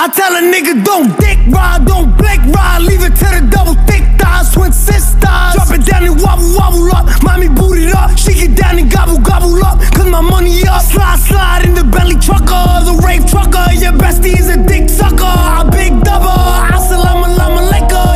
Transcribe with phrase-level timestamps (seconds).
[0.00, 3.76] I tell a nigga don't dick ride, don't blick ride, leave it to the double
[3.84, 5.20] thick thighs, twin sisters.
[5.20, 8.90] Drop it down and wobble wobble up, mommy boot it up, she get down and
[8.90, 10.80] gobble gobble up, cause my money up.
[10.80, 15.20] Slide slide in the belly trucker, the rave trucker, your bestie is a dick sucker,
[15.20, 16.32] I big double,
[16.72, 17.28] assalamu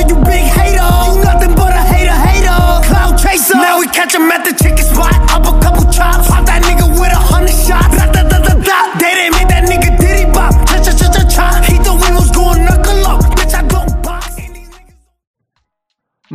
[0.08, 2.56] you big hater, you nothing but a hater hater,
[2.88, 3.60] cloud chaser.
[3.60, 6.88] Now we catch him at the chicken spot, up a couple chops, pop that nigga
[6.96, 8.00] with a hundred shots,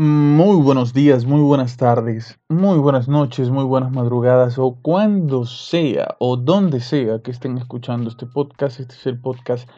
[0.02, 6.16] Muy buenos días, muy buenas tardes, muy buenas noches, muy buenas madrugadas o cuando sea
[6.20, 8.80] o donde sea que estén escuchando este podcast.
[8.80, 9.70] Este es el podcast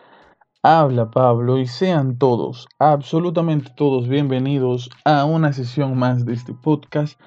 [0.62, 7.20] Habla Pablo y sean todos, absolutamente todos bienvenidos a una sesión más de este podcast.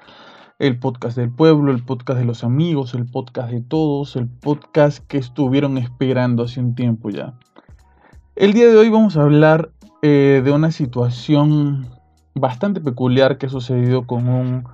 [0.57, 5.05] El podcast del pueblo, el podcast de los amigos, el podcast de todos, el podcast
[5.09, 7.37] que estuvieron esperando hace un tiempo ya.
[8.37, 11.89] El día de hoy vamos a hablar eh, de una situación
[12.35, 14.65] bastante peculiar que ha sucedido con, un,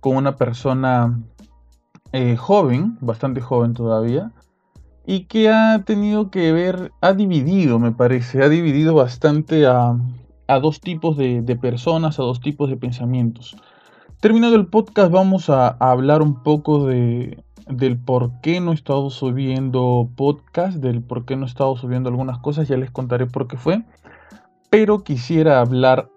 [0.00, 1.18] con una persona
[2.12, 4.30] eh, joven, bastante joven todavía,
[5.04, 9.96] y que ha tenido que ver, ha dividido, me parece, ha dividido bastante a,
[10.46, 13.56] a dos tipos de, personas, a dos tipos de pensamientos.
[14.20, 18.74] Terminado el podcast vamos a, a hablar un poco de, del por qué no he
[18.74, 23.26] estado subiendo podcast, del por qué no he estado subiendo algunas cosas, ya les contaré
[23.26, 23.82] por qué fue.
[24.70, 26.10] Pero quisiera hablar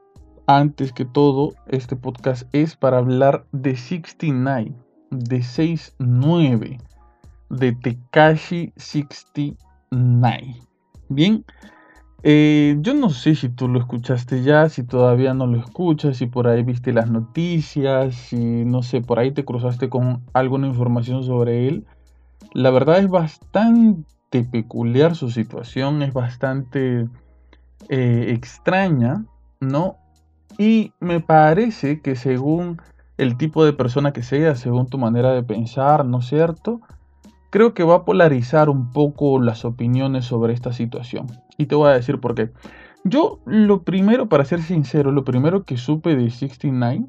[0.48, 4.74] antes que todo, este podcast es para hablar de 69,
[5.10, 6.80] de 69,
[7.50, 10.56] de Tekashi 69.
[11.10, 11.46] Bien,
[12.24, 16.28] eh, yo no sé si tú lo escuchaste ya, si todavía no lo escuchas, si
[16.28, 21.24] por ahí viste las noticias, si no sé, por ahí te cruzaste con alguna información
[21.24, 21.86] sobre él.
[22.54, 27.08] La verdad es bastante peculiar su situación, es bastante
[27.90, 29.26] eh, extraña,
[29.60, 29.98] ¿no?
[30.58, 32.82] Y me parece que según
[33.18, 36.82] el tipo de persona que sea, según tu manera de pensar, ¿no es cierto?
[37.50, 41.28] Creo que va a polarizar un poco las opiniones sobre esta situación.
[41.58, 42.52] Y te voy a decir por qué.
[43.04, 47.08] Yo lo primero, para ser sincero, lo primero que supe de 69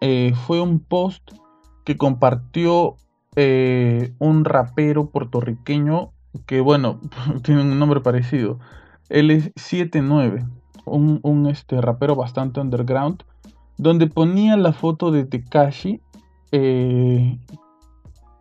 [0.00, 1.32] eh, fue un post
[1.84, 2.96] que compartió
[3.36, 6.12] eh, un rapero puertorriqueño
[6.46, 7.00] que, bueno,
[7.42, 8.58] tiene un nombre parecido.
[9.08, 10.46] Él es 79
[10.84, 13.22] un, un, este, rapero bastante underground,
[13.76, 16.00] donde ponía la foto de Tekashi
[16.52, 17.38] eh,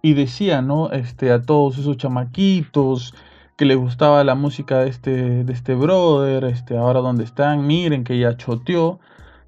[0.01, 0.91] y decía, ¿no?
[0.91, 3.13] Este, a todos esos chamaquitos
[3.57, 8.03] que les gustaba la música de este, de este brother, este, ahora donde están, miren
[8.03, 8.99] que ya choteó.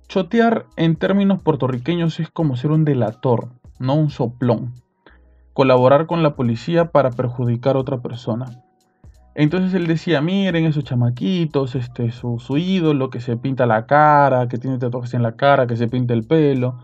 [0.07, 4.73] Chotear en términos puertorriqueños es como ser un delator, no un soplón.
[5.53, 8.64] Colaborar con la policía para perjudicar a otra persona.
[9.35, 14.47] Entonces él decía, miren esos chamaquitos, este, su, su, ídolo que se pinta la cara,
[14.47, 16.79] que tiene tatuajes en la cara, que se pinta el pelo,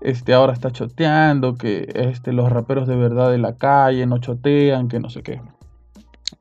[0.00, 4.88] este, ahora está choteando, que este, los raperos de verdad de la calle no chotean,
[4.88, 5.42] que no sé qué.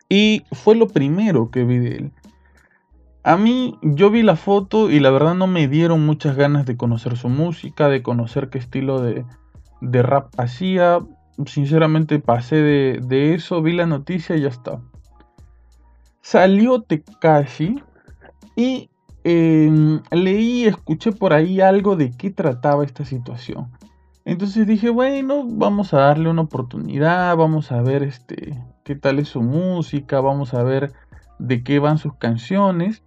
[0.07, 2.11] Y fue lo primero que vi de él.
[3.23, 6.77] A mí, yo vi la foto y la verdad no me dieron muchas ganas de
[6.77, 9.25] conocer su música, de conocer qué estilo de,
[9.81, 10.99] de rap hacía.
[11.45, 14.79] Sinceramente pasé de, de eso, vi la noticia y ya está
[16.29, 17.81] salió Tekashi
[18.55, 18.91] y
[19.23, 23.71] eh, leí, escuché por ahí algo de qué trataba esta situación.
[24.25, 28.53] Entonces dije, bueno, vamos a darle una oportunidad, vamos a ver este,
[28.83, 30.93] qué tal es su música, vamos a ver
[31.39, 33.01] de qué van sus canciones.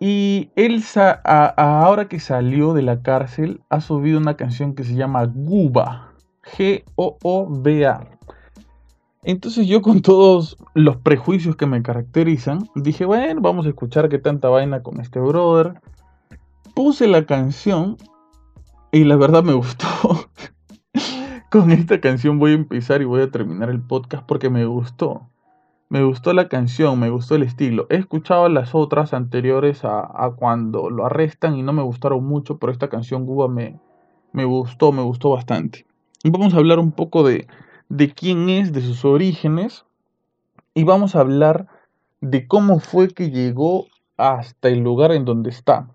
[0.00, 0.82] Y él,
[1.26, 6.14] ahora que salió de la cárcel, ha subido una canción que se llama Guba,
[6.56, 8.16] G-O-O-B-A.
[9.26, 14.20] Entonces yo con todos los prejuicios que me caracterizan, dije, bueno, vamos a escuchar qué
[14.20, 15.80] tanta vaina con este brother.
[16.76, 17.96] Puse la canción
[18.92, 20.30] y la verdad me gustó.
[21.50, 25.28] con esta canción voy a empezar y voy a terminar el podcast porque me gustó.
[25.88, 27.88] Me gustó la canción, me gustó el estilo.
[27.90, 32.58] He escuchado las otras anteriores a, a cuando lo arrestan y no me gustaron mucho,
[32.58, 33.80] pero esta canción Cuba me,
[34.30, 35.84] me gustó, me gustó bastante.
[36.22, 37.48] Vamos a hablar un poco de,
[37.88, 39.84] de quién es, de sus orígenes,
[40.74, 41.68] y vamos a hablar
[42.20, 43.86] de cómo fue que llegó
[44.16, 45.88] hasta el lugar en donde está.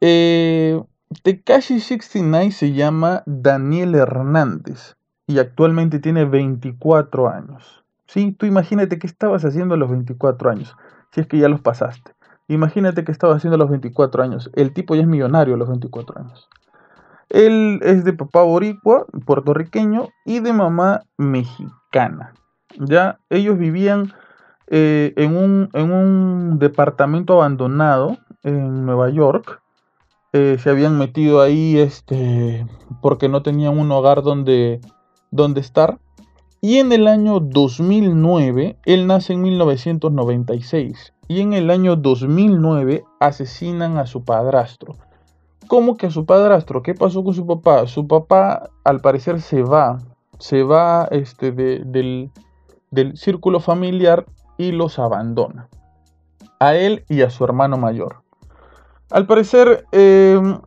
[0.00, 0.80] Eh,
[1.22, 4.96] Tekashi 69 se llama Daniel Hernández
[5.26, 7.84] y actualmente tiene 24 años.
[8.06, 8.32] ¿Sí?
[8.32, 10.76] Tú imagínate qué estabas haciendo a los 24 años,
[11.12, 12.12] si es que ya los pasaste.
[12.48, 14.50] Imagínate qué estabas haciendo a los 24 años.
[14.54, 16.48] El tipo ya es millonario a los 24 años.
[17.28, 22.34] Él es de papá boricua, puertorriqueño, y de mamá mexicana.
[22.78, 24.12] Ya ellos vivían
[24.66, 29.60] eh, en, un, en, un, departamento abandonado en Nueva York.
[30.32, 32.66] Eh, se habían metido ahí este,
[33.00, 34.80] porque no tenían un hogar donde,
[35.30, 35.98] donde estar.
[36.60, 41.12] Y en el año 2009, él nace en 1996.
[41.28, 44.96] Y en el año 2009 asesinan a su padrastro.
[45.68, 46.82] ¿Cómo que a su padrastro?
[46.82, 47.86] ¿Qué pasó con su papá?
[47.86, 49.98] Su papá al parecer se va.
[50.38, 52.30] Se va este, del,
[53.14, 54.26] círculo familiar
[54.58, 55.68] y los abandona.
[56.60, 58.22] A él y a su hermano mayor.
[59.10, 60.60] Al parecer, em,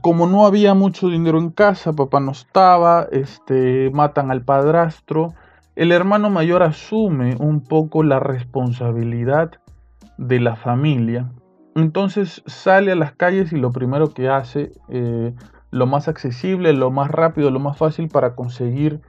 [0.00, 5.34] como no había mucho dinero en casa, papá no estaba, este, matan al padrastro.
[5.76, 9.52] El hermano mayor asume un poco la responsabilidad
[10.18, 11.30] de la familia.
[11.74, 15.32] Entonces sale a las calles y lo primero que hace, eh,
[15.70, 19.00] lo más accesible, lo más rápido, lo más fácil para conseguir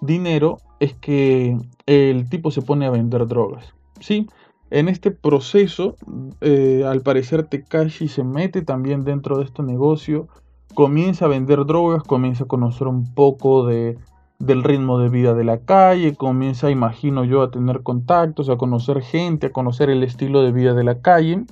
[0.00, 1.56] dinero, es que
[1.86, 3.74] el tipo se pone a vender drogas.
[4.00, 4.26] ¿sí?
[4.70, 5.96] En este proceso,
[6.40, 10.28] eh, al parecer Tekashi se mete también dentro de este negocio,
[10.74, 13.96] comienza a vender drogas, comienza a conocer un poco de,
[14.38, 19.02] del ritmo de vida de la calle, comienza, imagino yo, a tener contactos, a conocer
[19.02, 21.44] gente, a conocer el estilo de vida de la calle.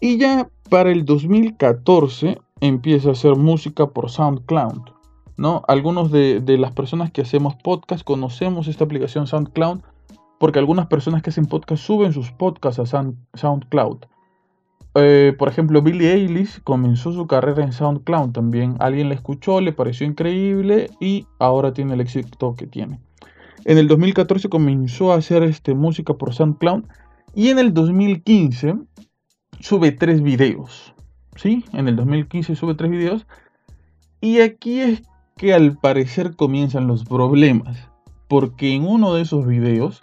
[0.00, 4.82] Y ya para el 2014 empieza a hacer música por SoundCloud.
[5.36, 5.62] ¿no?
[5.68, 9.80] Algunos de, de las personas que hacemos podcast conocemos esta aplicación SoundCloud
[10.40, 13.04] porque algunas personas que hacen podcast suben sus podcasts a
[13.34, 13.98] SoundCloud.
[14.94, 18.74] Eh, por ejemplo, Billie Eilish comenzó su carrera en SoundCloud también.
[18.80, 22.98] Alguien la escuchó, le pareció increíble y ahora tiene el éxito que tiene.
[23.66, 26.84] En el 2014 comenzó a hacer este, música por SoundCloud
[27.34, 28.76] y en el 2015
[29.58, 30.94] sube tres videos.
[31.36, 31.64] ¿Sí?
[31.72, 33.26] En el 2015 sube tres videos.
[34.20, 35.02] Y aquí es
[35.36, 37.88] que al parecer comienzan los problemas.
[38.28, 40.02] Porque en uno de esos videos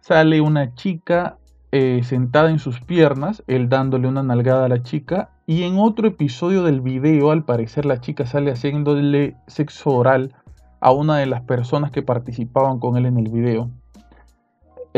[0.00, 1.38] sale una chica
[1.72, 6.08] eh, sentada en sus piernas, él dándole una nalgada a la chica, y en otro
[6.08, 10.34] episodio del video, al parecer, la chica sale haciéndole sexo oral
[10.80, 13.70] a una de las personas que participaban con él en el video.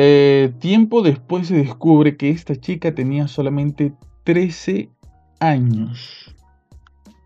[0.01, 3.93] Eh, tiempo después se descubre que esta chica tenía solamente
[4.23, 4.91] 13
[5.41, 6.37] años.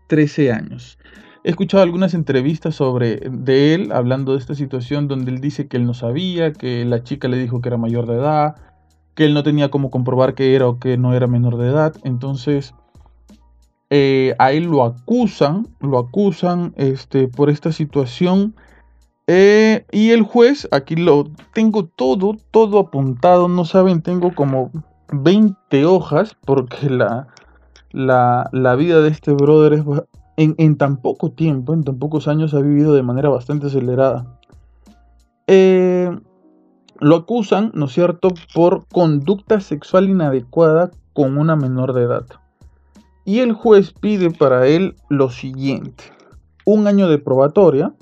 [0.07, 0.97] 13 años.
[1.43, 5.77] He escuchado algunas entrevistas sobre de él hablando de esta situación donde él dice que
[5.77, 8.55] él no sabía, que la chica le dijo que era mayor de edad,
[9.13, 11.93] que él no tenía cómo comprobar que era o que no era menor de edad.
[12.03, 12.73] Entonces
[13.91, 18.55] eh, a él lo acusan, lo acusan este, por esta situación.
[19.27, 24.71] Eh, y el juez, aquí lo tengo todo, todo apuntado, no saben, tengo como
[25.11, 27.27] 20 hojas porque la,
[27.91, 29.83] la, la vida de este brother es
[30.35, 34.25] en, tan poco tiempo, en tan pocos años, ha vivido de manera bastante acelerada.
[35.47, 36.09] Eh,
[36.99, 42.25] lo acusan, ¿no es cierto?, por conducta sexual inadecuada con una menor de edad.
[43.25, 46.05] Y el juez pide para él lo siguiente.
[46.65, 47.93] Un año de probatoria,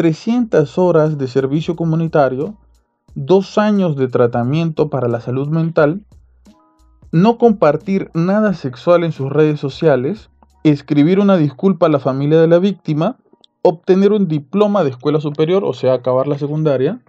[0.00, 2.56] 300 horas de servicio comunitario,
[3.14, 6.00] dos años de tratamiento para la salud mental,
[7.12, 10.30] no compartir nada sexual en sus redes sociales,
[10.64, 13.18] escribir una disculpa a la familia de la víctima,
[13.60, 17.02] obtener un diploma de escuela superior, o sea, acabar la secundaria,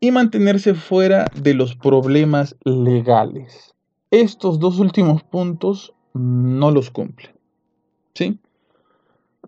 [0.00, 3.74] y mantenerse fuera de los problemas legales.
[4.10, 7.34] Estos dos últimos puntos no los cumple.
[8.14, 8.40] ¿Sí?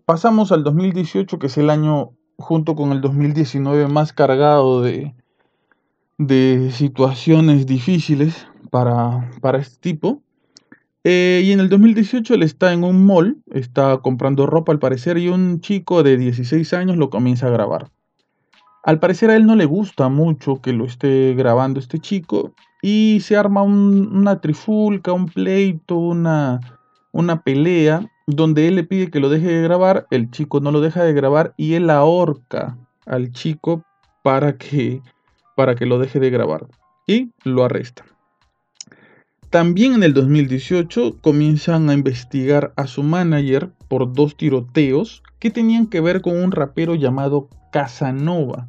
[0.05, 5.13] Pasamos al 2018, que es el año junto con el 2019 más cargado de,
[6.17, 10.23] de situaciones difíciles para, para este tipo.
[11.03, 15.17] Eh, y en el 2018 él está en un mall, está comprando ropa al parecer
[15.17, 17.89] y un chico de 16 años lo comienza a grabar.
[18.83, 23.19] Al parecer a él no le gusta mucho que lo esté grabando este chico y
[23.21, 26.59] se arma una trifulca, un pleito, una,
[27.11, 30.81] una pelea donde él le pide que lo deje de grabar, el chico no lo
[30.81, 33.83] deja de grabar y él ahorca al chico
[34.23, 35.01] para que,
[35.55, 36.67] para que lo deje de grabar
[37.07, 38.05] y lo arresta.
[39.49, 45.87] También en el 2018 comienzan a investigar a su manager por dos tiroteos que tenían
[45.87, 48.67] que ver con un rapero llamado Casanova,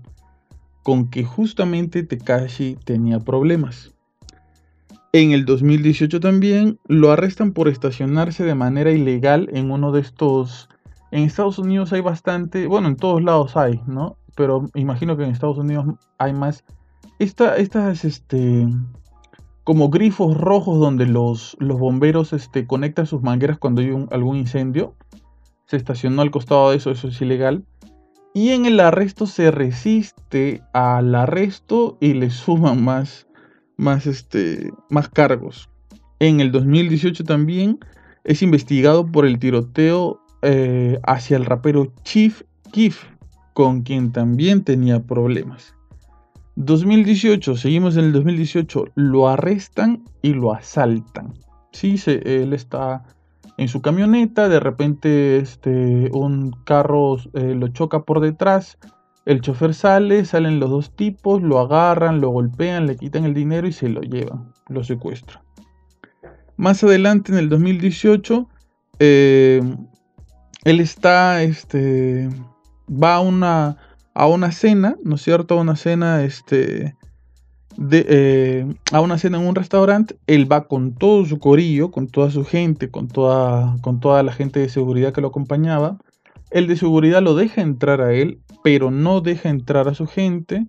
[0.82, 3.94] con que justamente Tekashi tenía problemas.
[5.12, 10.68] En el 2018 también lo arrestan por estacionarse de manera ilegal en uno de estos...
[11.10, 14.16] En Estados Unidos hay bastante, bueno, en todos lados hay, ¿no?
[14.36, 15.86] Pero imagino que en Estados Unidos
[16.18, 16.64] hay más...
[17.18, 18.68] Esta, estas, este,
[19.64, 24.94] como grifos rojos donde los, los bomberos este, conectan sus mangueras cuando hay algún incendio.
[25.66, 27.64] Se estacionó al costado de eso, eso es ilegal.
[28.32, 33.26] Y en el arresto se resiste al arresto y le suman más,
[33.80, 35.68] más, este, más cargos.
[36.18, 37.78] En el 2018 también
[38.24, 43.02] es investigado por el tiroteo eh, hacia el rapero Chief Keef,
[43.54, 45.74] con quien también tenía problemas.
[46.56, 51.32] 2018, seguimos en el 2018, lo arrestan y lo asaltan.
[51.72, 53.02] Sí, se, él está
[53.56, 58.78] en su camioneta, de repente este, un carro eh, lo choca por detrás,
[59.30, 63.68] el chofer sale, salen los dos tipos, lo agarran, lo golpean, le quitan el dinero
[63.68, 65.40] y se lo llevan, lo secuestran.
[66.56, 68.48] Más adelante, en el 2018,
[68.98, 69.62] eh,
[70.64, 72.28] él está, este,
[72.90, 73.76] va a una,
[74.14, 75.56] a una cena, ¿no es cierto?
[75.56, 76.96] A una cena, este,
[77.92, 82.32] eh, a una cena en un restaurante, él va con todo su corillo, con toda
[82.32, 85.98] su gente, con toda, con toda la gente de seguridad que lo acompañaba.
[86.50, 90.66] El de seguridad lo deja entrar a él, pero no deja entrar a su gente.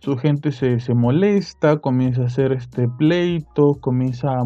[0.00, 4.38] Su gente se, se molesta, comienza a hacer este pleito, comienza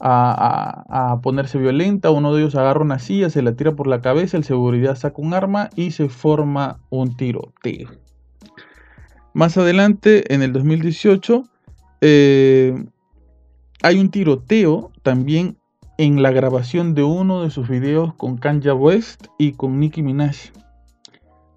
[0.00, 2.10] a, a, ponerse violenta.
[2.10, 5.20] Uno de ellos agarra una silla, se la tira por la cabeza, el seguridad saca
[5.20, 7.90] un arma y se forma un tiroteo.
[9.32, 11.44] Más adelante, en el 2018,
[12.02, 12.84] eh,
[13.82, 15.56] hay un tiroteo también
[15.98, 20.36] en la grabación de uno de sus videos con Kanye West y con Nicki Minaj.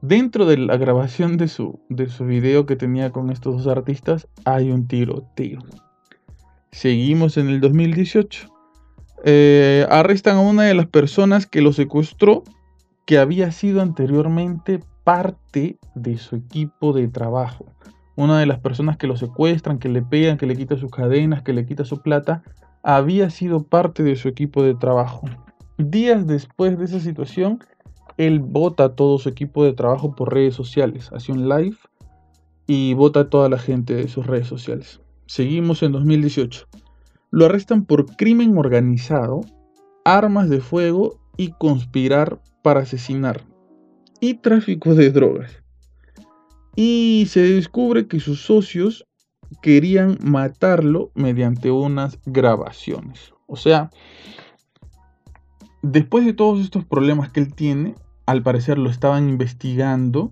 [0.01, 4.27] Dentro de la grabación de su, de su video que tenía con estos dos artistas
[4.45, 5.59] hay un tiroteo.
[6.71, 8.47] Seguimos en el 2018.
[9.23, 12.43] Eh, arrestan a una de las personas que lo secuestró,
[13.05, 17.65] que había sido anteriormente parte de su equipo de trabajo.
[18.15, 21.41] Una de las personas que lo secuestran, que le pegan, que le quita sus cadenas,
[21.41, 22.43] que le quita su plata,
[22.83, 25.27] había sido parte de su equipo de trabajo.
[25.77, 27.59] Días después de esa situación,
[28.17, 31.09] él vota todo su equipo de trabajo por redes sociales.
[31.13, 31.77] Hace un live
[32.65, 34.99] y vota a toda la gente de sus redes sociales.
[35.27, 36.67] Seguimos en 2018.
[37.31, 39.41] Lo arrestan por crimen organizado,
[40.03, 43.45] armas de fuego y conspirar para asesinar.
[44.19, 45.63] Y tráfico de drogas.
[46.75, 49.05] Y se descubre que sus socios
[49.61, 53.33] querían matarlo mediante unas grabaciones.
[53.45, 53.91] O sea,
[55.81, 57.95] después de todos estos problemas que él tiene,
[58.27, 60.29] al parecer lo estaban investigando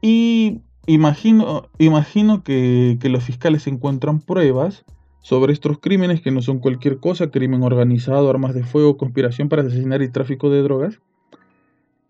[0.00, 4.84] y Imagino, imagino que, los fiscales encuentran pruebas
[5.20, 9.62] sobre estos crímenes que no son cualquier cosa, crimen organizado, armas de fuego, conspiración para
[9.62, 11.00] asesinar y tráfico de drogas.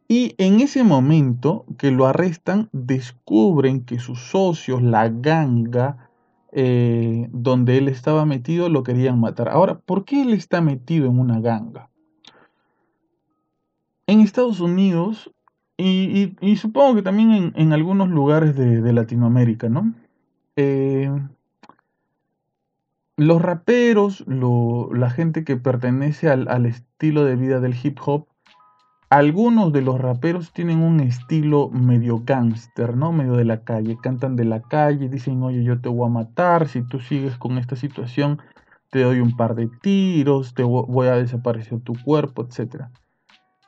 [0.08, 6.08] Y en ese momento que lo arrestan, descubren que sus socios, la ganga
[6.52, 9.50] eh, donde él estaba metido, lo querían matar.
[9.50, 11.89] Ahora, ¿por qué él está metido en una ganga?
[14.10, 15.30] En Estados Unidos
[15.78, 19.94] y, supongo que también en, algunos lugares de, Latinoamérica, ¿no?
[20.56, 21.08] Eh,
[23.16, 28.26] los raperos, la gente que pertenece al, estilo de vida del hip hop,
[29.10, 33.12] algunos de los raperos tienen un estilo medio gángster, ¿no?
[33.12, 33.96] Medio de la calle.
[34.02, 37.58] Cantan de la calle, dicen, oye, yo te voy a matar, si tú sigues con
[37.58, 38.40] esta situación,
[38.90, 42.86] te doy un par de tiros, te voy a desaparecer tu cuerpo, etc.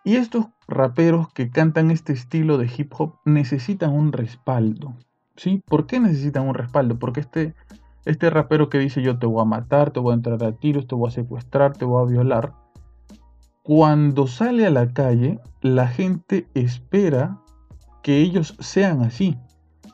[0.05, 4.95] Y estos raperos que cantan este estilo de hip hop necesitan un respaldo.
[5.37, 5.63] ¿Sí?
[5.67, 6.99] ¿Por qué necesitan un respaldo?
[6.99, 7.55] Porque este,
[8.05, 10.87] este rapero que dice yo te voy a matar, te voy a entrar a tiros,
[10.87, 12.53] te voy a secuestrar, te voy a violar,
[13.63, 17.39] cuando sale a la calle, la gente espera
[18.03, 19.39] que ellos sean así.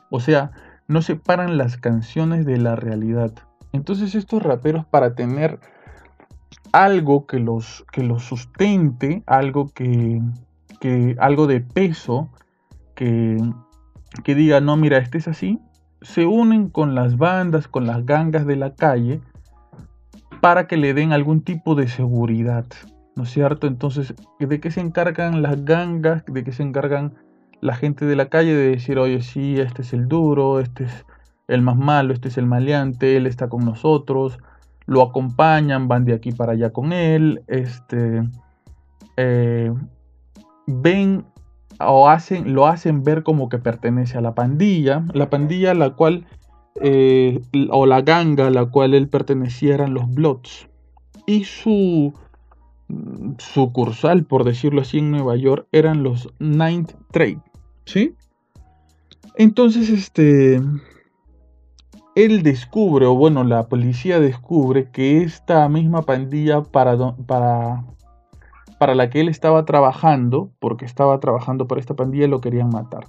[0.09, 0.51] O sea,
[0.87, 3.31] no separan las canciones de la realidad.
[3.71, 5.59] Entonces estos raperos para tener
[6.71, 10.21] algo que los, que los sustente, algo que,
[10.79, 12.29] que algo de peso
[12.95, 13.37] que,
[14.23, 15.59] que diga, no, mira, este es así,
[16.01, 19.21] se unen con las bandas, con las gangas de la calle,
[20.41, 22.65] para que le den algún tipo de seguridad,
[23.15, 23.67] ¿no es cierto?
[23.67, 26.23] Entonces, ¿de qué se encargan las gangas?
[26.25, 27.15] ¿De qué se encargan
[27.59, 28.55] la gente de la calle?
[28.55, 31.05] De decir, oye, sí, este es el duro, este es
[31.47, 34.39] el más malo, este es el maleante, él está con nosotros,
[34.89, 38.23] lo acompañan, van de aquí para allá con él, este,
[39.17, 39.71] eh,
[40.65, 41.25] ven
[41.79, 45.91] o hacen, lo hacen ver como que pertenece a la pandilla, la pandilla a la
[45.91, 46.25] cual,
[46.81, 50.67] eh, o la ganga a la cual él pertenecía eran los Bloods.
[51.27, 52.11] Y su
[53.37, 57.39] sucursal, por decirlo así, en Nueva York eran los Ninth Trade,
[57.85, 58.15] ¿sí?
[59.35, 60.59] Entonces, este,
[62.25, 67.85] él descubre, o bueno, la policía descubre que esta misma pandilla para, para,
[68.77, 73.05] para la que él estaba trabajando, porque estaba trabajando para esta pandilla, lo querían matar.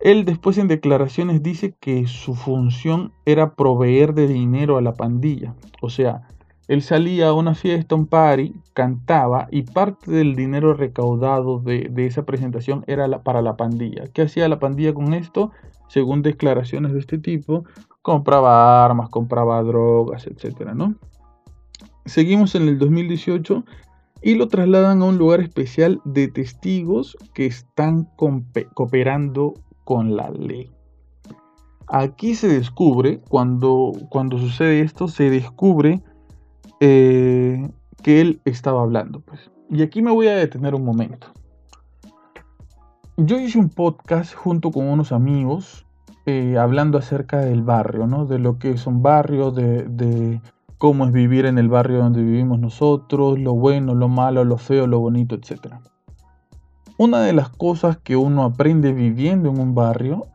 [0.00, 5.54] Él después en declaraciones dice que su función era proveer de dinero a la pandilla.
[5.80, 6.28] O sea,
[6.68, 12.24] él salía a una fiesta, un party, cantaba y parte del dinero recaudado de, esa
[12.24, 14.04] presentación era para la pandilla.
[14.12, 15.52] ¿Qué hacía la pandilla con esto?
[15.88, 17.64] Según declaraciones de este tipo,
[18.06, 20.74] compraba armas, compraba drogas, etc.
[20.76, 20.94] ¿no?
[22.04, 23.64] Seguimos en el 2018
[24.22, 30.70] y lo trasladan a un lugar especial de testigos que están cooperando con la ley.
[31.88, 36.00] Aquí se descubre, cuando, cuando sucede esto, se descubre
[36.78, 37.68] eh,
[38.04, 39.18] que él estaba hablando.
[39.18, 39.50] Pues.
[39.68, 41.26] Y aquí me voy a detener un momento.
[43.16, 45.85] Yo hice un podcast junto con unos amigos
[46.26, 48.26] eh, hablando acerca del barrio, ¿no?
[48.26, 50.40] De lo que es un barrio, de,
[50.76, 54.86] cómo es vivir en el barrio donde vivimos nosotros, lo bueno, lo malo, lo feo,
[54.86, 55.76] lo bonito, etc.
[56.98, 60.26] Una de las cosas que uno aprende viviendo en un barrio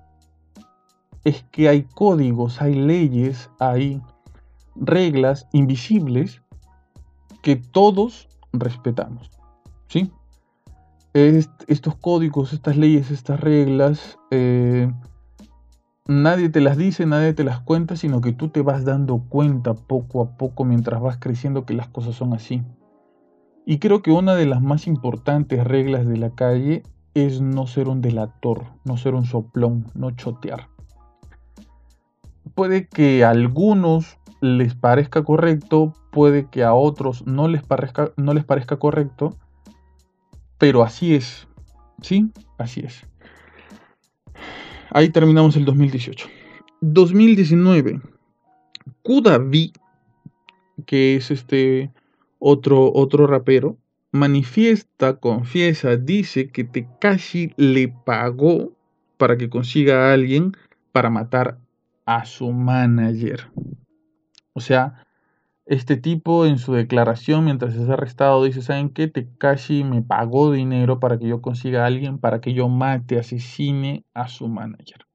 [1.26, 4.02] es que hay códigos, hay leyes, hay
[4.76, 6.42] reglas invisibles
[7.42, 9.30] que todos respetamos.
[9.88, 10.10] ¿sí?
[11.14, 14.90] estos códigos, estas leyes, estas reglas, eh,
[16.12, 19.74] nadie te las dice, nadie te las cuenta, sino que tú te vas dando cuenta
[19.74, 22.62] poco a poco mientras vas creciendo que las cosas son así.
[23.66, 27.88] Y creo que una de las más importantes reglas de la calle es no ser
[27.88, 30.68] un delator, no ser un soplón, no chotear.
[32.56, 38.34] Puede que a algunos les parezca correcto, puede que a otros no les parezca, no
[38.34, 39.36] les parezca correcto,
[40.58, 41.48] pero así es.
[42.02, 42.32] ¿Sí?
[42.58, 43.11] Así es.
[44.94, 46.28] Ahí terminamos el 2018.
[46.82, 48.02] 2019.
[49.04, 49.72] Kudavi,
[50.86, 51.92] que es este
[52.40, 53.78] otro, otro rapero,
[54.12, 58.74] manifiesta, confiesa, dice que Tekashi le pagó
[59.18, 60.52] para que consiga a alguien
[60.92, 61.58] para matar
[62.06, 63.50] a su manager.
[64.54, 65.06] O sea,
[65.72, 69.08] este tipo en su declaración mientras es arrestado dice, ¿saben qué?
[69.08, 74.04] Tekashi me pagó dinero para que yo consiga a alguien para que yo mate, asesine
[74.14, 75.06] a su manager.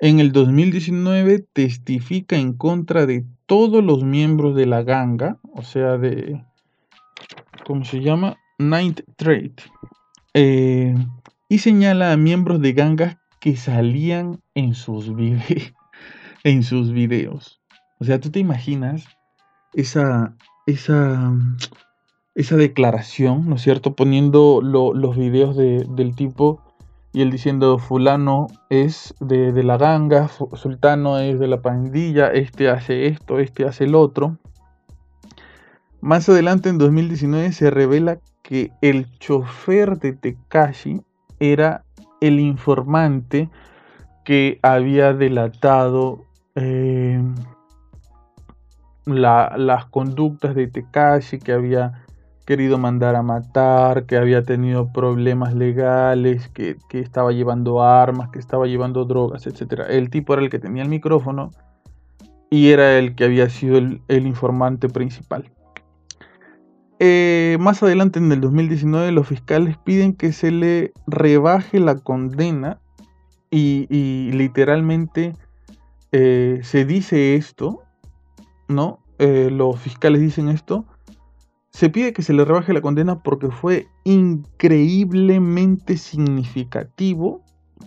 [0.00, 5.98] En el 2019 testifica en contra de todos los miembros de la ganga, o sea,
[5.98, 6.44] de,
[7.64, 8.36] ¿cómo se llama?
[8.58, 9.54] Ninth Trade.
[10.34, 10.96] Eh,
[11.48, 15.14] y señala a miembros de gangas que salían en sus
[16.92, 17.60] videos.
[18.00, 19.06] O sea, tú te imaginas
[19.74, 20.34] esa,
[20.66, 21.32] esa,
[22.34, 23.94] esa declaración, ¿no es cierto?
[23.94, 26.60] Poniendo los videos del tipo
[27.12, 32.68] y él diciendo fulano es de, de, la ganga, sultano es de la pandilla, este
[32.68, 34.36] hace esto, este hace el otro.
[36.00, 41.02] Más adelante en 2019 se revela que el chofer de Tekashi
[41.40, 41.84] era
[42.20, 43.48] el informante
[44.24, 46.24] que había delatado
[46.56, 47.22] eh,
[49.06, 52.04] las conductas de Tekashi, que había
[52.44, 58.66] querido mandar a matar, que había tenido problemas legales, que, estaba llevando armas, que estaba
[58.66, 59.82] llevando drogas, etc.
[59.88, 61.50] El tipo era el que tenía el micrófono
[62.50, 65.50] y era el que había sido el, informante principal.
[67.00, 72.78] Eh, más adelante en el 2019 los fiscales piden que se le rebaje la condena
[73.50, 75.34] y, literalmente
[76.12, 77.83] eh, se dice esto
[78.68, 79.00] ¿no?
[79.18, 80.84] Eh, los fiscales dicen esto.
[81.70, 87.42] Se pide que se le rebaje la condena porque fue increíblemente significativo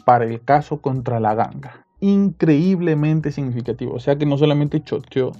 [0.05, 1.85] para el caso contra la ganga.
[1.99, 3.93] Increíblemente significativo.
[3.93, 5.31] O sea que no solamente choteó,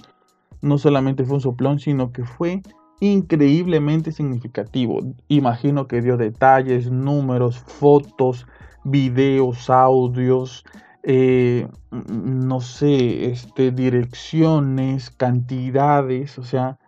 [0.62, 2.62] no solamente fue un soplón, sino que fue
[3.00, 5.00] increíblemente significativo.
[5.28, 8.46] Imagino que dio detalles, números, fotos,
[8.84, 10.64] videos, audios,
[11.02, 16.78] eh, no sé, este, direcciones, cantidades, o sea,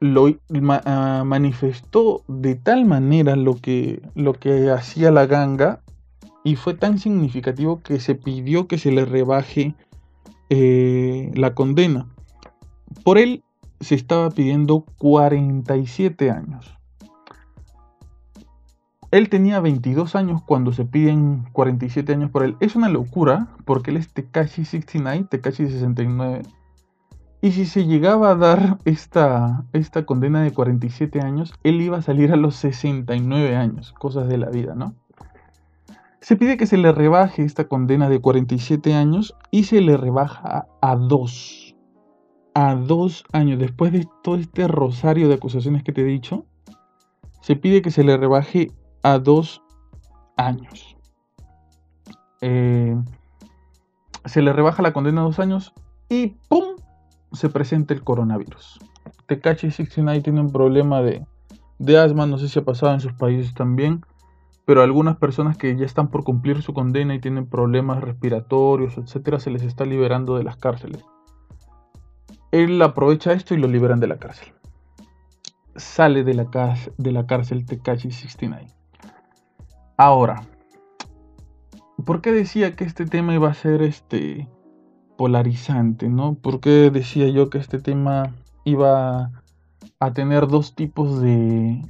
[0.00, 0.28] lo
[0.84, 5.80] ah, manifestó de tal manera lo que, lo que hacía la ganga
[6.44, 9.74] y fue tan significativo que se pidió que se le rebaje
[10.50, 12.06] eh, la condena.
[13.04, 13.42] Por él
[13.80, 16.77] se estaba pidiendo 47 años.
[19.10, 22.56] Él tenía 22 años cuando se piden 47 años por él.
[22.60, 26.42] Es una locura porque él es Tekashi 69, Tekashi 69.
[27.40, 32.02] Y si se llegaba a dar esta, esta condena de 47 años, él iba a
[32.02, 34.94] salir a los 69 años, cosas de la vida, ¿no?
[36.20, 40.66] Se pide que se le rebaje esta condena de 47 años y se le rebaja
[40.82, 41.76] a 2.
[42.54, 43.58] A 2 años.
[43.58, 46.44] Después de todo este rosario de acusaciones que te he dicho,
[47.40, 49.62] se pide que se le rebaje a dos
[50.36, 50.96] años.
[52.40, 52.96] eh,
[54.24, 55.72] se le rebaja la condena a dos años
[56.08, 56.76] y ¡pum!
[57.32, 58.78] se presenta el coronavirus.
[59.26, 61.26] Tekashi 69 tiene un problema de,
[61.78, 64.04] de asma, no sé si ha pasado en sus países también,
[64.64, 69.40] pero algunas personas que ya están por cumplir su condena y tienen problemas respiratorios, etcétera,
[69.40, 71.04] se les está liberando de las cárceles.
[72.50, 74.52] Él aprovecha esto y lo liberan de la cárcel.
[75.76, 78.66] Sale de la, de la cárcel Tekashi 69.
[80.00, 80.44] Ahora,
[82.04, 84.48] ¿por qué decía que este tema iba a ser este
[85.16, 86.34] polarizante, no?
[86.34, 88.32] ¿Por qué decía yo que este tema
[88.62, 89.32] iba
[89.98, 91.82] a tener dos tipos de,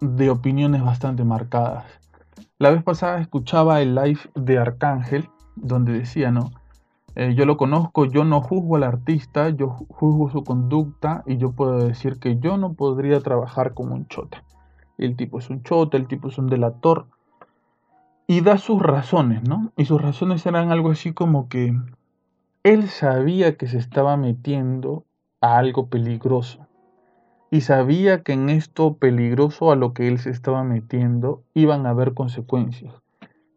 [0.00, 1.84] de opiniones bastante marcadas?
[2.58, 6.50] La vez pasada escuchaba el live de Arcángel, donde decía, ¿no?
[7.14, 11.52] Eh, yo lo conozco, yo no juzgo al artista, yo juzgo su conducta y yo
[11.52, 14.43] puedo decir que yo no podría trabajar como un chota.
[14.98, 17.06] El tipo es un chota, el tipo es un delator.
[18.26, 19.72] Y da sus razones, ¿no?
[19.76, 21.74] Y sus razones eran algo así como que
[22.62, 25.04] él sabía que se estaba metiendo
[25.40, 26.66] a algo peligroso.
[27.50, 31.90] Y sabía que en esto peligroso a lo que él se estaba metiendo iban a
[31.90, 32.94] haber consecuencias.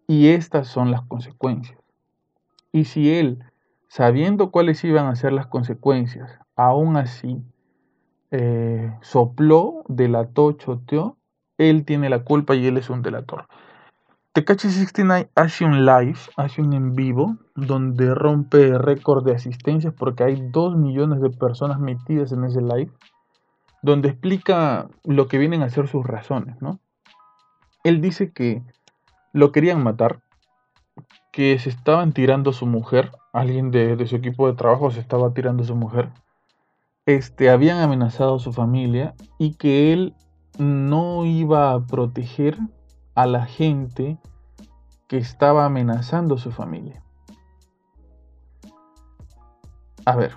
[0.07, 1.79] Y estas son las consecuencias.
[2.71, 3.39] Y si él,
[3.87, 7.41] sabiendo cuáles iban a ser las consecuencias, aún así
[8.31, 11.16] eh, sopló, delató, choteó,
[11.57, 13.47] él tiene la culpa y él es un delator.
[14.33, 20.23] Tekashi 69 hace un live, hace un en vivo, donde rompe récord de asistencias porque
[20.23, 22.91] hay 2 millones de personas metidas en ese live,
[23.81, 26.79] donde explica lo que vienen a ser sus razones, ¿no?
[27.83, 28.61] Él dice que
[29.33, 30.19] lo querían matar,
[31.31, 35.33] que se estaban tirando a su mujer, alguien de, su equipo de trabajo se estaba
[35.33, 36.09] tirando a su mujer,
[37.07, 40.13] este, habían amenazado a su familia y que él
[40.57, 42.57] no iba a proteger
[43.15, 44.17] a la gente
[45.07, 47.01] que estaba amenazando a su familia.
[50.05, 50.33] A ver,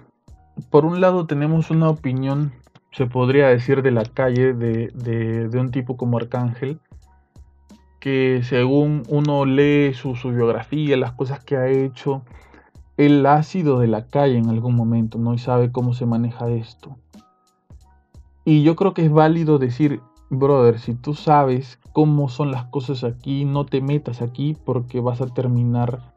[0.70, 2.52] por un lado tenemos una opinión,
[2.92, 6.80] se podría decir, de la calle de, un tipo como Arcángel,
[8.00, 12.22] que según uno lee su, su, biografía, las cosas que ha hecho,
[12.96, 15.34] él ha sido de la calle en algún momento, ¿no?
[15.34, 16.96] Y sabe cómo se maneja esto.
[18.44, 23.04] Y yo creo que es válido decir, brother, si tú sabes cómo son las cosas
[23.04, 26.14] aquí, no te metas aquí porque vas a terminar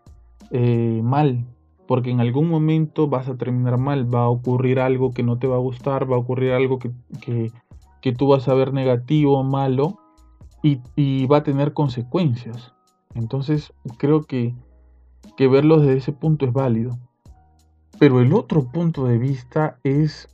[0.51, 1.45] eh, mal.
[1.87, 5.47] Porque en algún momento vas a terminar mal, va a ocurrir algo que no te
[5.47, 7.51] va a gustar, va a ocurrir algo que,
[8.13, 9.97] tú vas a ver negativo, malo,
[10.61, 12.73] y, y, va a tener consecuencias.
[13.15, 14.55] Entonces creo que,
[15.35, 16.97] que verlo desde ese punto es válido.
[17.99, 20.29] Pero el otro punto de vista es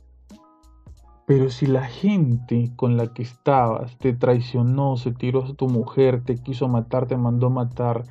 [1.30, 6.24] pero si la gente con la que estabas te traicionó, se tiró a tu mujer,
[6.24, 8.02] te quiso matar, te mandó matar,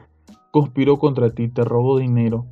[0.51, 2.45] conspiró contra ti, te robó dinero,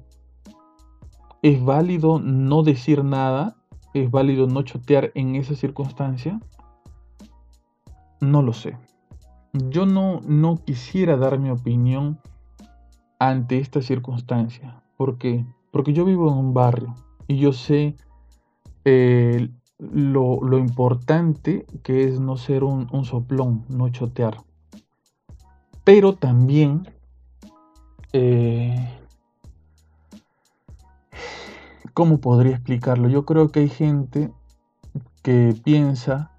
[1.42, 3.56] ¿es válido no decir nada?
[3.94, 6.42] ¿Es válido no chotear en esa circunstancia?
[8.20, 8.78] No lo sé.
[9.54, 12.20] Yo no, no quisiera dar mi opinión
[13.20, 14.84] ante esta circunstancia.
[14.98, 15.46] ¿Por qué?
[15.72, 16.94] Porque yo vivo en un barrio
[17.26, 17.96] y yo sé
[18.84, 19.50] eh,
[19.80, 24.38] lo, importante que es no ser un, soplón, no chotear.
[25.84, 26.88] Pero también
[28.14, 28.98] eh,
[31.98, 33.10] ¿cómo podría explicarlo?
[33.10, 34.32] Yo creo que hay gente
[35.24, 36.30] que piensa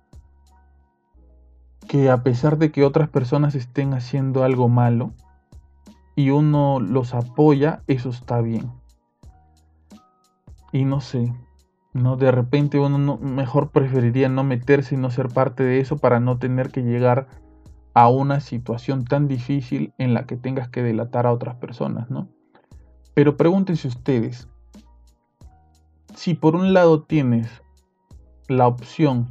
[1.88, 5.10] que a pesar de que otras personas estén haciendo algo malo
[6.14, 8.70] y uno los apoya, eso está bien.
[10.70, 11.34] Y no sé,
[11.98, 12.16] ¿no?
[12.16, 16.38] De repente uno mejor preferiría no meterse y no ser parte de eso para no
[16.38, 17.28] tener que llegar
[17.94, 22.28] a una situación tan difícil en la que tengas que delatar a otras personas, ¿no?
[23.14, 24.48] Pero pregúntense ustedes,
[26.14, 27.48] si por un lado tienes
[28.48, 29.28] la opción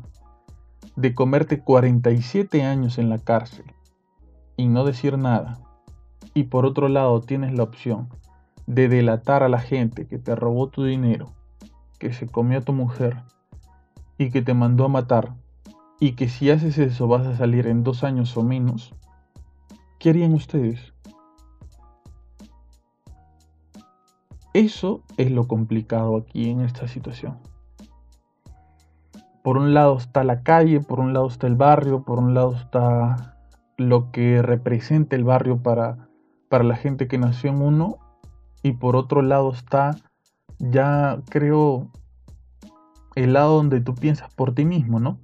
[0.95, 3.65] de comerte 47 años en la cárcel
[4.57, 5.59] y no decir nada,
[6.33, 8.09] y por otro lado tienes la opción
[8.65, 11.36] de delatar a la gente que te robó tu dinero
[11.97, 13.23] que se comió a tu mujer
[14.17, 15.33] y que te mandó a matar
[15.99, 18.93] y que si haces eso vas a salir en dos años o menos,
[19.99, 20.93] ¿qué harían ustedes?
[24.53, 27.37] Eso es lo complicado aquí en esta situación.
[29.43, 32.55] Por un lado está la calle, por un lado está el barrio, por un lado
[32.55, 33.37] está
[33.77, 36.09] lo que representa el barrio para,
[36.49, 37.97] para la gente que nació en uno
[38.63, 39.95] y por otro lado está
[40.59, 41.91] ya creo
[43.15, 45.19] el lado donde tú piensas por ti mismo, ¿no?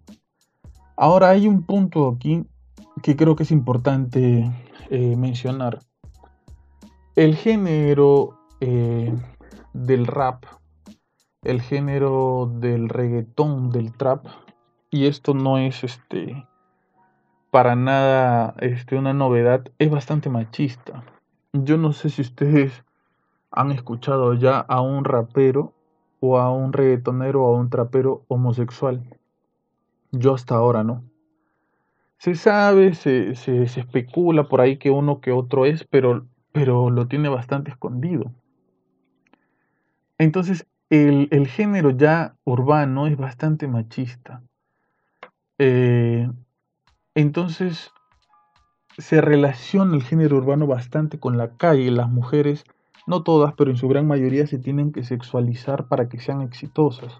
[0.96, 2.46] Ahora hay un punto aquí
[3.02, 4.52] que creo que es importante
[4.90, 5.80] eh, mencionar.
[7.16, 9.14] el género eh,
[9.74, 10.46] del rap,
[11.44, 14.26] el género del reggaetón, del trap,
[14.90, 16.48] y esto no es este
[17.54, 21.04] para nada este, una novedad, es bastante machista.
[21.54, 22.84] Yo no sé si ustedes
[23.54, 25.74] han escuchado ya a un rapero
[26.20, 29.04] o a un reggaetonero o a un trapero homosexual.
[30.12, 31.04] Yo hasta ahora no.
[32.18, 37.08] Se sabe, se, se, especula por ahí que uno que otro es, pero, pero lo
[37.08, 38.32] tiene bastante escondido.
[40.18, 44.42] Entonces, el, el género ya urbano es bastante machista.
[45.58, 46.30] Eh,
[47.14, 47.92] entonces,
[48.98, 51.92] se relaciona el género urbano bastante con la calle.
[51.92, 52.64] Las mujeres,
[53.06, 57.20] no todas, pero en su gran mayoría se tienen que sexualizar para que sean exitosas.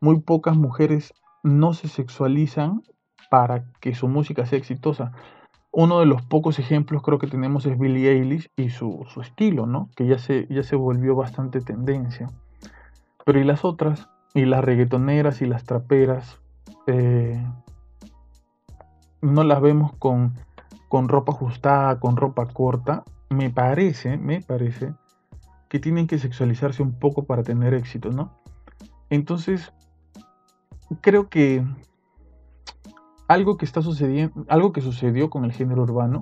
[0.00, 2.82] Muy pocas mujeres no se sexualizan
[3.30, 5.12] para que su música sea exitosa.
[5.70, 9.90] Uno de los pocos ejemplos creo que tenemos es Billie Eilish y su, estilo, ¿no?
[9.96, 12.28] Que ya se, ya se volvió bastante tendencia.
[13.24, 14.08] Pero ¿y las otras?
[14.34, 16.40] Y las reggaetoneras y las traperas,
[16.86, 17.44] eh,
[19.20, 20.34] no las vemos con,
[20.88, 23.04] con ropa ajustada, con ropa corta.
[23.30, 24.94] Me parece, me parece
[25.68, 28.32] que tienen que sexualizarse un poco para tener éxito, ¿no?
[29.10, 29.72] Entonces,
[31.00, 31.64] creo que
[33.26, 36.20] algo que está sucediendo, algo que sucedió con el género urbano,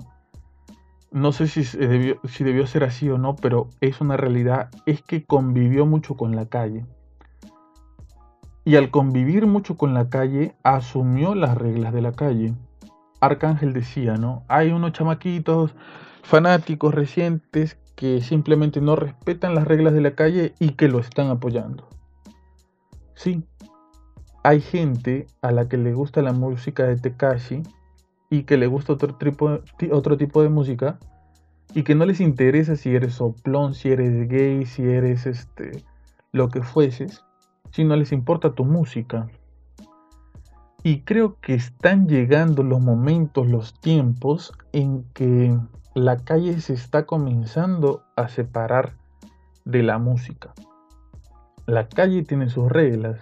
[1.11, 5.01] no sé si debió, si debió ser así o no, pero es una realidad, es
[5.01, 6.85] que convivió mucho con la calle.
[8.65, 12.53] Y al convivir mucho con la calle, asumió las reglas de la calle.
[13.21, 14.43] Arcángel decía, ¿no?
[14.49, 15.73] Hay unos chamaquitos
[16.21, 21.29] fanáticos recientes que simplemente no respetan las reglas de la calle y que lo están
[21.29, 21.89] apoyando.
[23.15, 23.43] Sí,
[24.43, 27.63] hay gente a la que le gusta la música de Tekashi
[28.29, 30.99] y que le gusta otro tipo, otro tipo de música
[31.73, 35.83] y que no les interesa si eres soplón, si eres gay, si eres este
[36.31, 37.23] lo que fueses,
[37.71, 39.27] si no les importa tu música.
[40.83, 45.57] Y creo que están llegando los momentos, los tiempos en que
[45.97, 48.93] la calle se está comenzando a separar
[49.65, 50.53] de la música.
[51.65, 53.19] La calle tiene sus reglas,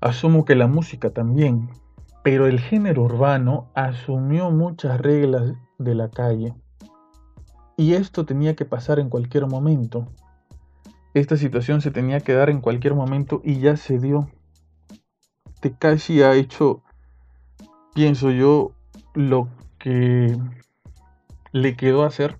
[0.00, 1.68] Asumo que la música también,
[2.22, 6.54] pero el género urbano asumió muchas reglas de la calle.
[7.76, 10.06] Y esto tenía que pasar en cualquier momento.
[11.12, 14.30] Esta situación se tenía que dar en cualquier momento y ya se dio.
[15.60, 16.84] Tekashi ha hecho,
[17.94, 18.76] pienso yo,
[19.14, 20.36] lo que
[21.52, 22.38] le quedó hacer,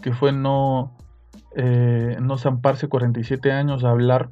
[0.00, 0.96] que fue no,
[1.56, 4.30] eh, no zamparse 47 años a hablar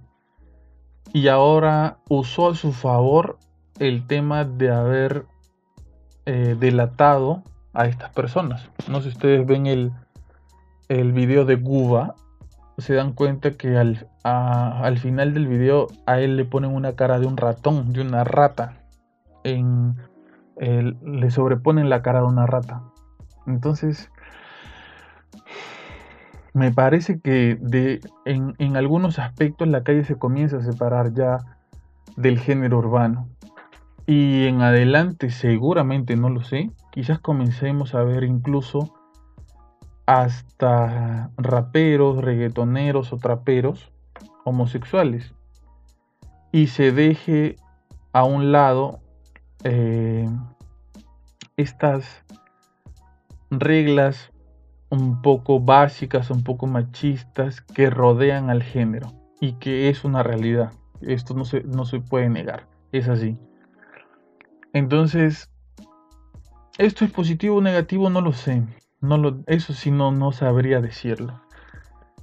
[1.12, 3.38] y ahora usó a su favor
[3.78, 5.26] el tema de haber
[6.26, 8.70] eh, delatado a estas personas.
[8.88, 9.92] No sé si ustedes ven el,
[10.88, 12.14] el video de Guba,
[12.78, 17.18] se dan cuenta que al, al, final del video a él le ponen una cara
[17.18, 18.82] de un ratón, de una rata.
[19.44, 19.96] En,
[20.58, 22.82] le sobreponen la cara de una rata.
[23.46, 24.10] Entonces,
[26.52, 31.38] me parece que de, en, algunos aspectos la calle se comienza a separar ya
[32.16, 33.28] del género urbano.
[34.06, 38.92] Y en adelante, seguramente, no lo sé, quizás comencemos a ver incluso
[40.06, 43.92] hasta raperos, reggaetoneros o traperos
[44.44, 45.32] homosexuales.
[46.50, 47.54] Y se deje
[48.12, 48.98] a un lado
[49.62, 50.28] eh,
[51.56, 52.24] estas
[53.50, 54.32] reglas
[54.90, 60.72] un poco básicas, un poco machistas que rodean al género y que es una realidad.
[61.00, 63.38] Esto no se, no se puede negar, es así.
[64.72, 65.50] Entonces,
[66.78, 68.10] ¿esto es positivo o negativo?
[68.10, 68.62] No lo sé.
[69.00, 71.40] No lo, eso sí no, no sabría decirlo.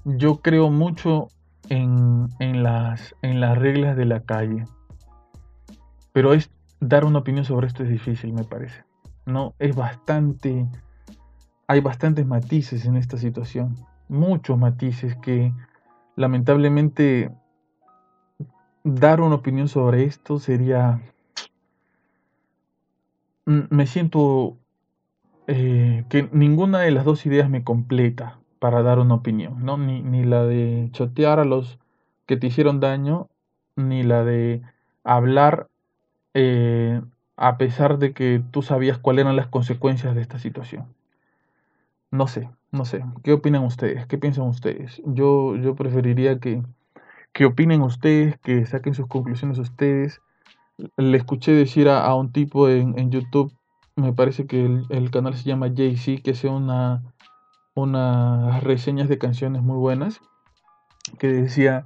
[0.06, 1.28] Yo creo mucho
[1.70, 4.66] en, en, las, en las reglas de la calle.
[6.14, 8.84] Pero es, dar una opinión sobre esto es difícil, me parece.
[9.26, 10.68] No, es bastante
[11.68, 13.76] hay bastantes matices en esta situación,
[14.08, 15.54] muchos matices que
[16.16, 17.30] lamentablemente
[18.84, 21.02] dar una opinión sobre esto sería...
[23.46, 24.58] Me siento
[25.48, 29.78] eh, que ninguna de las dos ideas me completa para dar una opinión, ¿no?
[29.78, 31.80] Ni, ni la de chotear a los
[32.26, 33.30] que te hicieron daño,
[33.78, 34.62] ni la de
[35.06, 35.68] hablar
[36.34, 37.02] eh,
[37.38, 40.97] a pesar de que tú sabías cuáles eran las consecuencias de esta situación.
[42.18, 43.06] No sé, no sé.
[43.24, 44.08] ¿Qué opinan ustedes?
[44.08, 45.00] ¿Qué piensan ustedes?
[45.06, 46.64] Yo, yo preferiría que,
[47.32, 50.20] que opinen ustedes, que saquen sus conclusiones ustedes.
[50.98, 53.54] Le escuché decir a, un tipo en, YouTube,
[53.96, 57.04] me parece que el, canal se llama JC, que sea una,
[57.76, 60.20] unas reseñas de canciones muy buenas
[61.20, 61.86] que decía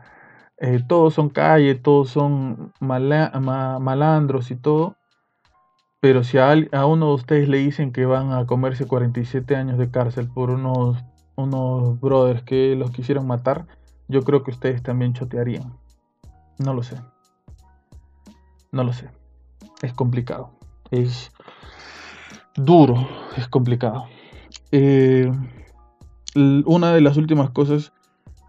[0.60, 4.96] eh, todos son calle, todos son malandros y todo,
[6.02, 9.78] pero si a, a, uno de ustedes le dicen que van a comerse 47 años
[9.78, 10.98] de cárcel por unos,
[11.36, 13.68] unos brothers que los quisieron matar,
[14.08, 15.78] yo creo que ustedes también chotearían.
[16.58, 16.98] No lo sé.
[18.72, 19.12] No lo sé.
[19.84, 20.50] Es complicado.
[20.90, 21.32] Es
[22.56, 23.08] duro.
[23.38, 24.06] Es complicado.
[24.72, 25.32] Eh,
[26.34, 27.94] una de las últimas cosas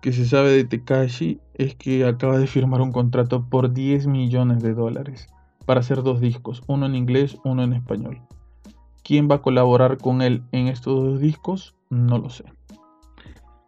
[0.01, 4.63] que se sabe de Tekashi es que acaba de firmar un contrato por 10 millones
[4.63, 5.29] de dólares
[5.65, 8.21] para hacer dos discos, uno en inglés, uno en español.
[9.03, 11.75] ¿Quién va a colaborar con él en estos dos discos?
[11.91, 12.45] No lo sé.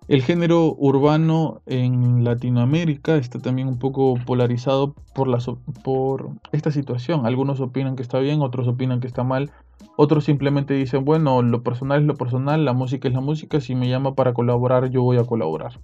[0.06, 7.24] El género urbano en Latinoamérica está también un poco polarizado por, esta situación.
[7.24, 9.50] Algunos opinan que está bien, otros opinan que está mal.
[9.96, 13.74] Otros simplemente dicen, bueno, lo personal es lo personal, la música es la música, si
[13.74, 15.80] me llama para colaborar, yo voy a colaborar.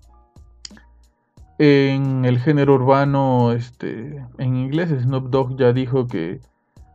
[1.62, 6.40] En el género urbano, este, en inglés, Snoop Dogg ya dijo que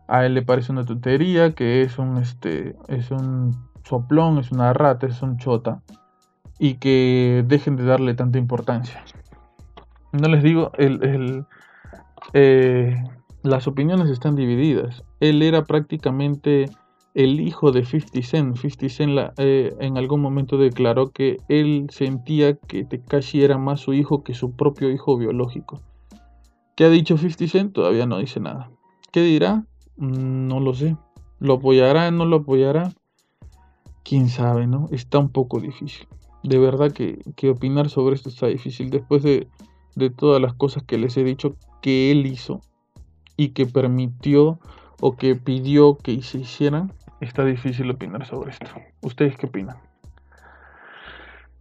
[0.07, 4.73] a él le parece una tontería, que es un, este, es un soplón, es una
[4.73, 5.83] rata, es un chota,
[6.57, 9.03] y que dejen de darle tanta importancia.
[10.11, 11.45] No les digo, el,
[12.33, 13.03] eh,
[13.43, 15.03] las opiniones están divididas.
[15.19, 16.71] Él era prácticamente
[17.15, 18.57] el hijo de 50 Cent.
[18.57, 23.93] 50 Cent eh, en algún momento declaró que él sentía que Tekashi era más su
[23.93, 25.81] hijo que su propio hijo biológico.
[26.75, 27.73] ¿Qué ha dicho 50 Cent?
[27.73, 28.69] Todavía no dice nada.
[29.13, 29.63] ¿Qué dirá?
[29.95, 30.97] Mm, no lo sé.
[31.39, 32.11] ¿Lo apoyará?
[32.11, 32.91] ¿No lo apoyará?
[34.03, 34.87] Quién sabe, ¿no?
[34.91, 36.07] Está un poco difícil.
[36.43, 38.89] De verdad que, opinar sobre esto está difícil.
[38.89, 39.47] Después de,
[39.95, 42.59] de todas las cosas que les he dicho que él hizo
[43.37, 44.59] y que permitió
[44.99, 46.91] o que pidió que se hicieran,
[47.25, 48.67] está difícil opinar sobre esto.
[49.01, 49.77] ¿Ustedes qué opinan?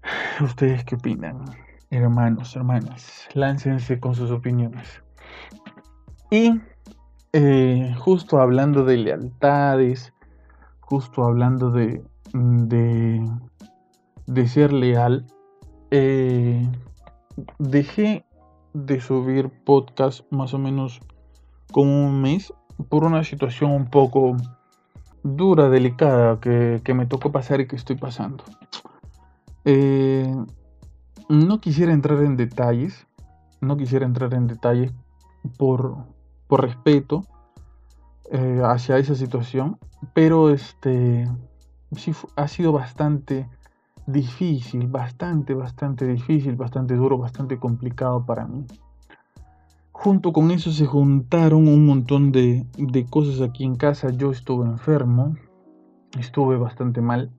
[0.41, 1.45] ¿Ustedes qué opinan?
[1.91, 5.03] Hermanos, hermanas, láncense con sus opiniones.
[6.31, 6.61] Y
[7.33, 10.13] eh, justo hablando de lealtades,
[10.81, 15.27] justo hablando de, de, ser leal,
[15.91, 16.67] eh,
[17.59, 18.25] dejé
[18.73, 21.01] de subir podcast más o menos
[21.73, 22.53] como un mes
[22.89, 24.37] por una situación un poco
[25.25, 28.45] dura, delicada que, me tocó pasar y que estoy pasando.
[29.65, 30.33] Eh,
[31.29, 33.07] no quisiera entrar en detalles,
[33.61, 34.93] no quisiera entrar en detalles
[35.59, 35.97] por,
[36.47, 37.25] por respeto
[38.31, 39.79] eh, hacia esa situación,
[40.13, 41.27] pero este
[41.97, 43.49] sí ha sido bastante
[44.07, 48.67] difícil, bastante, bastante difícil, bastante duro, bastante complicado para mí.
[50.05, 52.67] Junto con eso se juntaron un montón de,
[53.09, 54.11] cosas aquí en casa.
[54.11, 55.35] Yo estuve enfermo,
[56.19, 57.31] estuve bastante mal.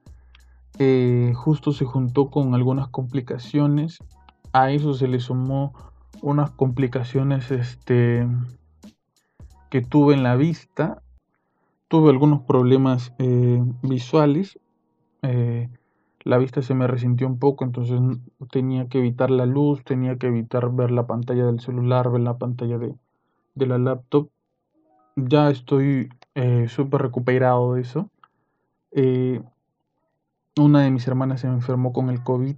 [0.80, 4.00] Eh, justo se juntó con algunas complicaciones.
[4.52, 5.76] A eso se le sumó
[6.24, 8.28] unas complicaciones este,
[9.70, 11.04] que tuve en la vista.
[11.88, 14.58] Tuve algunos problemas eh, visuales.
[15.22, 15.70] Eh,
[16.26, 18.00] la vista se me resintió un poco, entonces
[18.52, 22.40] tenía que evitar la luz, tenía que evitar ver la pantalla del celular, ver la
[22.40, 22.96] pantalla de,
[23.54, 24.32] la laptop.
[25.16, 28.10] Ya estoy eh, súper recuperado de eso.
[28.92, 29.40] Eh,
[30.58, 32.58] una de mis hermanas se enfermó con el COVID.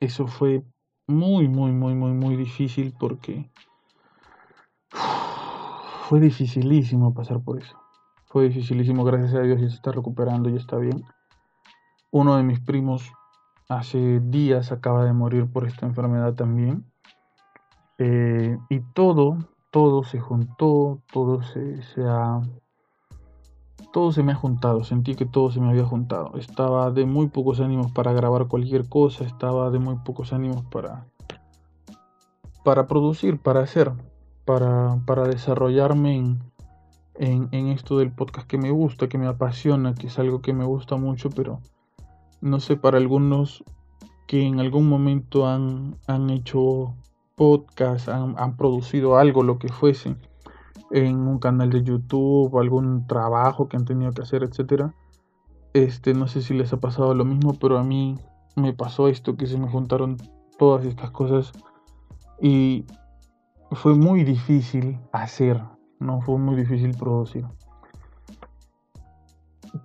[0.00, 0.62] Eso fue
[1.06, 3.50] muy, muy, muy, muy, muy difícil porque
[6.08, 7.78] fue dificilísimo pasar por eso.
[8.26, 11.02] Fue dificilísimo, gracias a Dios ya se está recuperando, ya está bien.
[12.10, 13.12] Uno de mis primos
[13.68, 16.84] hace días acaba de morir por esta enfermedad también.
[17.98, 19.36] Eh, y todo,
[19.70, 22.40] todo se juntó, todo se, se ha...
[23.92, 26.36] Todo se me ha juntado, sentí que todo se me había juntado.
[26.36, 31.06] Estaba de muy pocos ánimos para grabar cualquier cosa, estaba de muy pocos ánimos para,
[32.64, 33.92] para producir, para hacer,
[34.44, 36.38] para, para desarrollarme en,
[37.14, 40.52] en, en, esto del podcast que me gusta, que me apasiona, que es algo que
[40.52, 41.60] me gusta mucho, pero
[42.40, 43.64] no sé, para algunos
[44.26, 46.94] que en algún momento han, han hecho
[47.34, 50.16] podcast, han, producido algo, lo que fuese,
[50.90, 54.94] en un canal de YouTube, algún trabajo que han tenido que hacer, etcétera.
[55.72, 58.16] Este, no sé si les ha pasado lo mismo, pero a mí
[58.56, 60.16] me pasó esto, que se me juntaron
[60.58, 61.52] todas estas cosas
[62.40, 62.84] y
[63.72, 65.62] fue muy difícil hacer,
[66.00, 67.46] no fue muy difícil producir.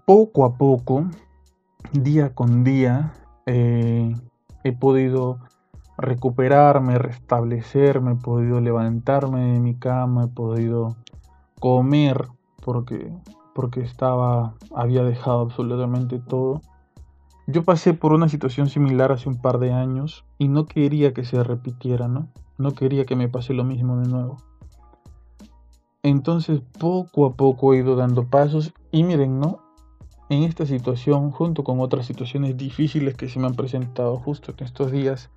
[0.05, 1.05] Poco a poco
[1.91, 3.13] día con día
[3.45, 4.15] eh,
[4.63, 5.39] he podido
[5.97, 10.95] recuperarme, restablecerme, he podido levantarme de mi cama, he podido
[11.59, 12.27] comer
[12.63, 13.11] porque,
[13.53, 16.61] porque estaba, había dejado absolutamente todo.
[17.45, 21.25] Yo pasé por una situación similar hace un par de años y no quería que
[21.25, 22.29] se repitiera, ¿no?
[22.57, 24.38] No quería que me pase lo mismo de nuevo.
[26.03, 29.59] Entonces poco a poco he ido dando pasos y miren, ¿no?
[30.30, 34.65] En esta situación, junto con otras situaciones difíciles que se me han presentado justo en
[34.65, 35.30] estos días,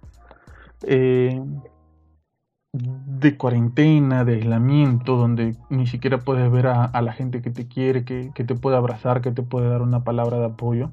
[0.82, 1.40] eh,
[2.72, 8.04] de cuarentena, de aislamiento, donde ni siquiera puedes ver a, la gente que te quiere,
[8.04, 10.90] que, te puede abrazar, que te puede dar una palabra de apoyo.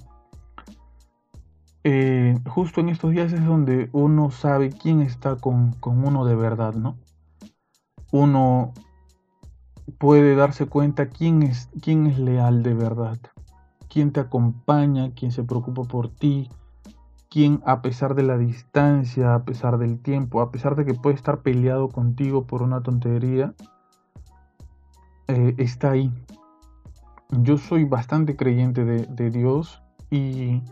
[1.84, 6.74] Eh, justo en estos días es donde uno sabe quién está con, uno de verdad,
[6.74, 6.98] ¿no?
[8.12, 8.74] Uno
[9.98, 13.18] puede darse cuenta quién es, quién es leal de verdad,
[13.94, 16.50] quién te acompaña, quién se preocupa por ti,
[17.30, 21.16] quien a pesar de la distancia, a pesar del tiempo, a pesar de que puede
[21.16, 23.54] estar peleado contigo por una tontería,
[25.28, 26.12] eh, está ahí.
[27.30, 30.64] Yo soy bastante creyente de, de Dios y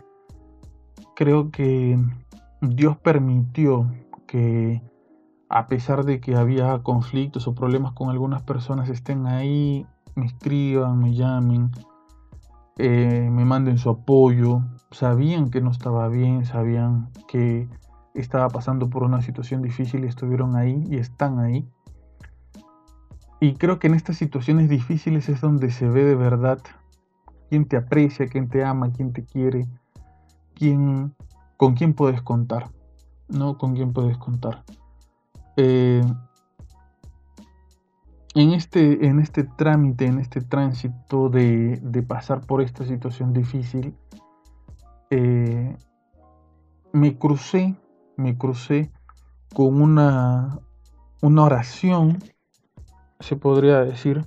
[1.14, 1.96] creo que
[2.60, 3.88] Dios permitió
[4.26, 4.82] que
[5.48, 10.98] a pesar de que había conflictos o problemas con algunas personas estén ahí, me escriban,
[10.98, 11.70] me llamen,
[12.78, 17.68] eh, me manden su apoyo, sabían que no estaba bien, sabían que
[18.14, 21.68] estaba pasando por una situación difícil y estuvieron ahí y están ahí.
[23.40, 26.60] Y creo que en estas situaciones difíciles es donde se ve de verdad
[27.50, 29.66] quién te aprecia, quién te ama, quién te quiere,
[30.54, 31.14] quién,
[31.56, 32.70] con quién puedes contar,
[33.28, 33.58] ¿no?
[33.58, 34.62] Con quién puedes contar.
[35.56, 36.02] Eh,
[38.34, 43.94] en este, en este trámite, en este tránsito de, pasar por esta situación difícil,
[45.10, 45.76] eh,
[46.92, 47.76] me crucé,
[48.16, 48.90] me crucé
[49.54, 50.58] con una,
[51.20, 52.18] una oración,
[53.20, 54.24] se podría decir,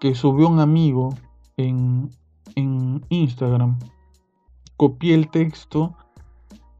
[0.00, 1.14] que subió un amigo
[1.56, 2.10] en,
[2.54, 3.78] en Instagram.
[4.76, 5.96] Copié el texto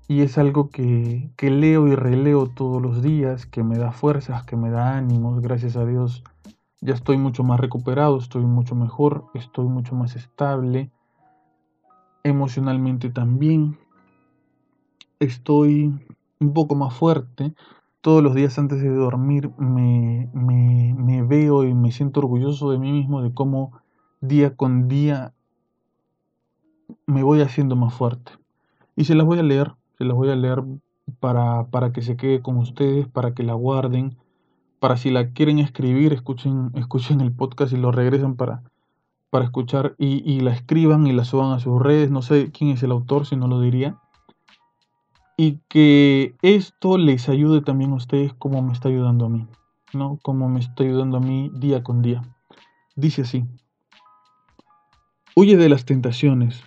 [0.08, 4.56] y es algo que, leo y releo todos los días, que me da fuerzas, que
[4.56, 6.24] me da ánimos, gracias a Dios.
[6.80, 10.90] Ya estoy mucho más recuperado, estoy mucho mejor, estoy mucho más estable,
[12.24, 13.78] emocionalmente también.
[15.20, 15.94] Estoy
[16.40, 17.52] un poco más fuerte.
[18.00, 22.78] Todos los días antes de dormir me, me, me veo y me siento orgulloso de
[22.78, 23.78] mí mismo, de cómo
[24.22, 25.34] día con día
[27.04, 28.32] me voy haciendo más fuerte.
[28.96, 30.62] Y se las voy a leer se las voy a leer
[31.18, 34.16] para, para que se quede con ustedes, para que la guarden,
[34.78, 38.62] para si la quieren escribir, escuchen, escuchen el podcast y lo regresen para,
[39.30, 42.12] para escuchar y, y, la escriban y la suban a sus redes.
[42.12, 43.98] No sé quién es el autor, si no lo diría.
[45.36, 49.46] Y que esto les ayude también a ustedes como me está ayudando a mí,
[49.92, 50.18] ¿no?
[50.22, 52.22] Como me está ayudando a mí día con día.
[52.94, 53.44] Dice así.
[55.34, 56.62] Huye de las tentaciones.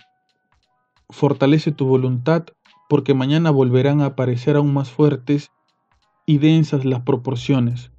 [1.10, 2.44] Fortalece tu voluntad
[2.92, 5.50] porque mañana volverán a aparecer aún más fuertes
[6.26, 7.90] y densas las proporciones.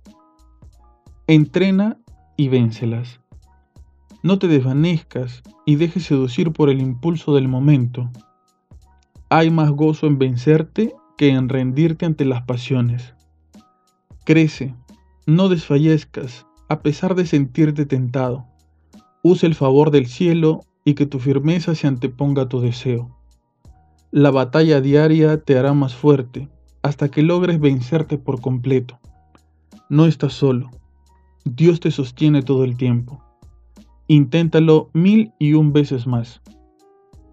[1.25, 1.97] Entrena
[2.37, 3.19] y véncelas.
[4.21, 8.11] No te desvanezcas y dejes seducir por el impulso del momento.
[9.29, 13.15] Hay más gozo en vencerte que en rendirte ante las pasiones.
[14.25, 14.75] Crece,
[15.25, 18.45] no desfallezcas, a pesar de sentirte tentado.
[19.23, 23.22] Usa el favor del cielo y que tu firmeza se anteponga a tu deseo.
[24.15, 26.47] La batalla diaria te hará más fuerte
[26.83, 28.99] hasta que logres vencerte por completo.
[29.89, 30.69] No estás solo.
[31.45, 33.23] Dios te sostiene todo el tiempo.
[34.05, 36.43] Inténtalo mil y un veces más.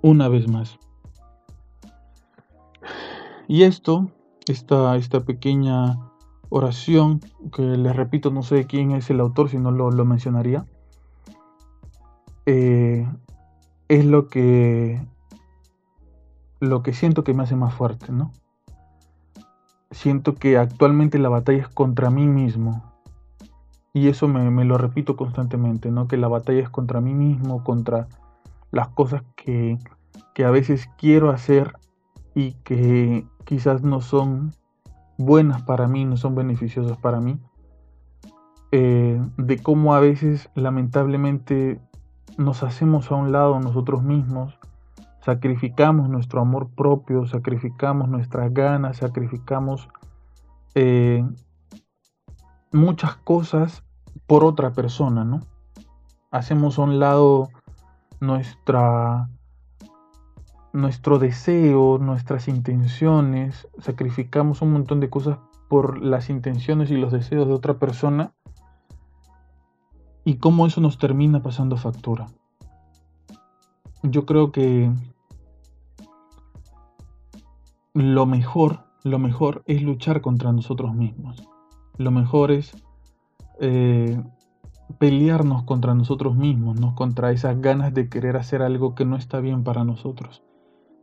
[0.01, 0.79] Una vez más.
[3.47, 4.11] Y esto,
[4.47, 5.99] esta, esta pequeña
[6.49, 7.21] oración,
[7.55, 10.65] que les repito, no sé quién es el autor, si no lo, mencionaría,
[12.47, 13.07] eh,
[13.89, 14.99] es lo que
[16.61, 18.33] lo que siento que me hace más fuerte, ¿no?
[19.91, 22.85] Siento que actualmente la batalla es contra mí mismo.
[23.93, 26.07] Y eso me, lo repito constantemente, ¿no?
[26.07, 28.07] Que la batalla es contra mí mismo, contra
[28.71, 29.79] las cosas que,
[30.33, 31.73] que a veces quiero hacer
[32.35, 34.53] y que quizás no son
[35.19, 37.41] buenas para mí, no son beneficiosas para mí.
[38.71, 41.81] Eh, de cómo a veces lamentablemente
[42.39, 44.60] nos hacemos a un lado nosotros mismos
[45.21, 49.89] sacrificamos nuestro amor propio, sacrificamos nuestras ganas, sacrificamos
[50.75, 51.25] eh,
[52.73, 53.85] muchas cosas
[54.27, 55.41] por otra persona, ¿no?
[56.31, 57.49] Hacemos a un lado
[58.21, 59.29] nuestra,
[60.73, 67.47] nuestro deseo, nuestras intenciones, sacrificamos un montón de cosas por las intenciones y los deseos
[67.47, 68.33] de otra persona
[70.25, 72.27] y cómo eso nos termina pasando factura.
[74.03, 74.91] Yo creo que
[77.95, 81.47] lo mejor, lo mejor es luchar contra nosotros mismos.
[81.99, 82.73] Lo mejor es
[83.61, 84.23] eh,
[84.99, 86.95] pelearnos contra nosotros mismos, ¿no?
[86.95, 90.43] contra esas ganas de querer hacer algo que no está bien para nosotros.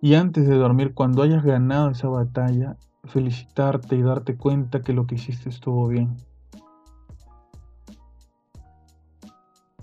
[0.02, 5.08] Y antes de dormir, cuando hayas ganado esa batalla, felicitarte y darte cuenta que lo
[5.08, 6.18] que hiciste estuvo bien.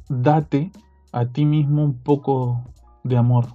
[0.08, 0.70] Date
[1.12, 2.64] a ti mismo un poco
[3.04, 3.46] de amor.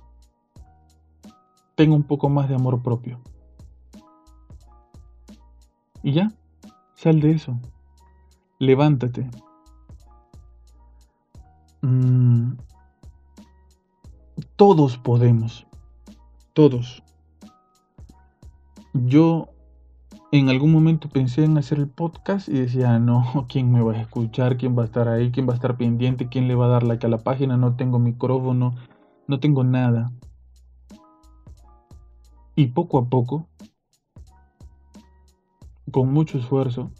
[1.76, 3.20] Ten un poco más de amor propio.
[6.04, 6.32] Y ya,
[6.95, 7.60] sal de eso.
[8.60, 9.30] Levántate.
[11.82, 12.54] Mm,
[14.56, 15.66] todos podemos.
[16.54, 17.04] Todos.
[18.93, 19.50] Yo
[20.32, 24.02] en algún momento pensé en hacer el podcast y decía, no, ¿quién me va a
[24.02, 24.58] escuchar?
[24.58, 25.32] ¿Quién va a estar ahí?
[25.32, 26.28] ¿Quién va a estar pendiente?
[26.28, 27.58] ¿Quién le va a dar like a la página?
[27.58, 28.76] No tengo micrófono,
[29.30, 30.12] no tengo nada.
[32.56, 33.48] Y poco a poco,
[35.92, 36.92] con mucho esfuerzo,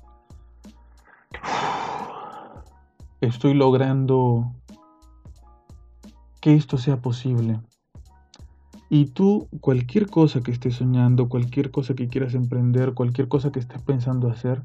[3.20, 4.54] estoy logrando
[6.40, 7.60] que esto sea posible.
[8.92, 13.60] Y tú, cualquier cosa que estés soñando, cualquier cosa que quieras emprender, cualquier cosa que
[13.60, 14.62] estés pensando hacer,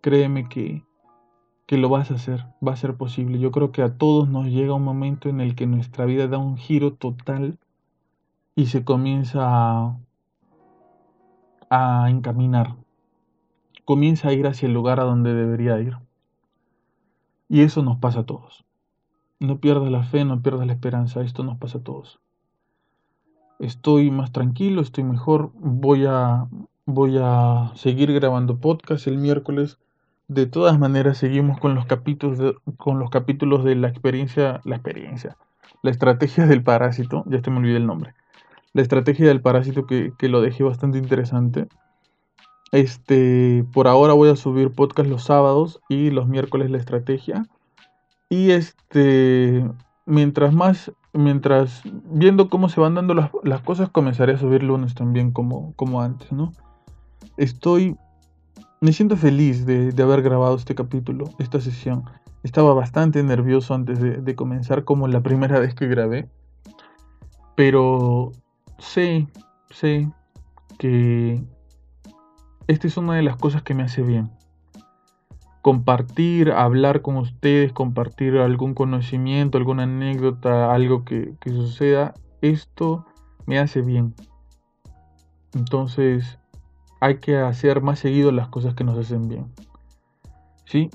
[0.00, 0.82] créeme que,
[1.72, 3.38] que lo vas a hacer, va a ser posible.
[3.38, 6.36] Yo creo que a todos nos llega un momento en el que nuestra vida da
[6.36, 7.56] un giro total
[8.54, 9.96] y se comienza a,
[11.70, 12.74] a encaminar,
[13.86, 15.96] comienza a ir hacia el lugar a donde debería ir.
[17.48, 18.66] Y eso nos pasa a todos.
[19.40, 22.20] No pierdas la fe, no pierdas la esperanza, esto nos pasa a todos
[23.58, 26.48] estoy más tranquilo, estoy mejor, voy a,
[26.84, 29.78] voy a seguir grabando podcast el miércoles.
[30.28, 34.76] De todas maneras, seguimos con los capítulos de, con los capítulos de la experiencia, la
[34.76, 35.36] experiencia,
[35.82, 38.14] la estrategia del parásito, ya te me olvidé el nombre.
[38.72, 41.68] La estrategia del parásito que, que lo dejé bastante interesante.
[42.70, 47.44] Este, por ahora voy a subir podcast los sábados y los miércoles la estrategia.
[48.30, 49.68] Y este,
[50.06, 55.30] mientras más mientras viendo cómo se van dando las, cosas, comenzaré a subir lunes también
[55.30, 56.52] como, como antes, ¿no?
[57.36, 57.96] Estoy,
[58.82, 62.04] me siento feliz de, haber grabado este capítulo, esta sesión.
[62.42, 66.28] Estaba bastante nervioso antes de, comenzar, como la primera vez que grabé.
[67.56, 68.32] Pero
[68.78, 69.28] sé,
[69.70, 70.10] sé
[70.78, 71.42] que
[72.66, 74.30] esta es una de las cosas que me hace bien
[75.62, 83.06] compartir, hablar con ustedes, compartir algún conocimiento, alguna anécdota, algo que, suceda, esto
[83.46, 84.12] me hace bien.
[85.54, 86.40] Entonces
[87.02, 89.46] hay que hacer más seguido las cosas que nos hacen bien.
[90.66, 90.88] ¿Sí?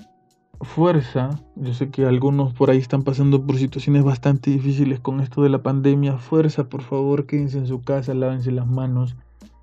[0.62, 5.44] Fuerza, yo sé que algunos por ahí están pasando por situaciones bastante difíciles con esto
[5.44, 6.18] de la pandemia.
[6.18, 9.18] Fuerza, por favor, quédense en su casa, lávense las manos,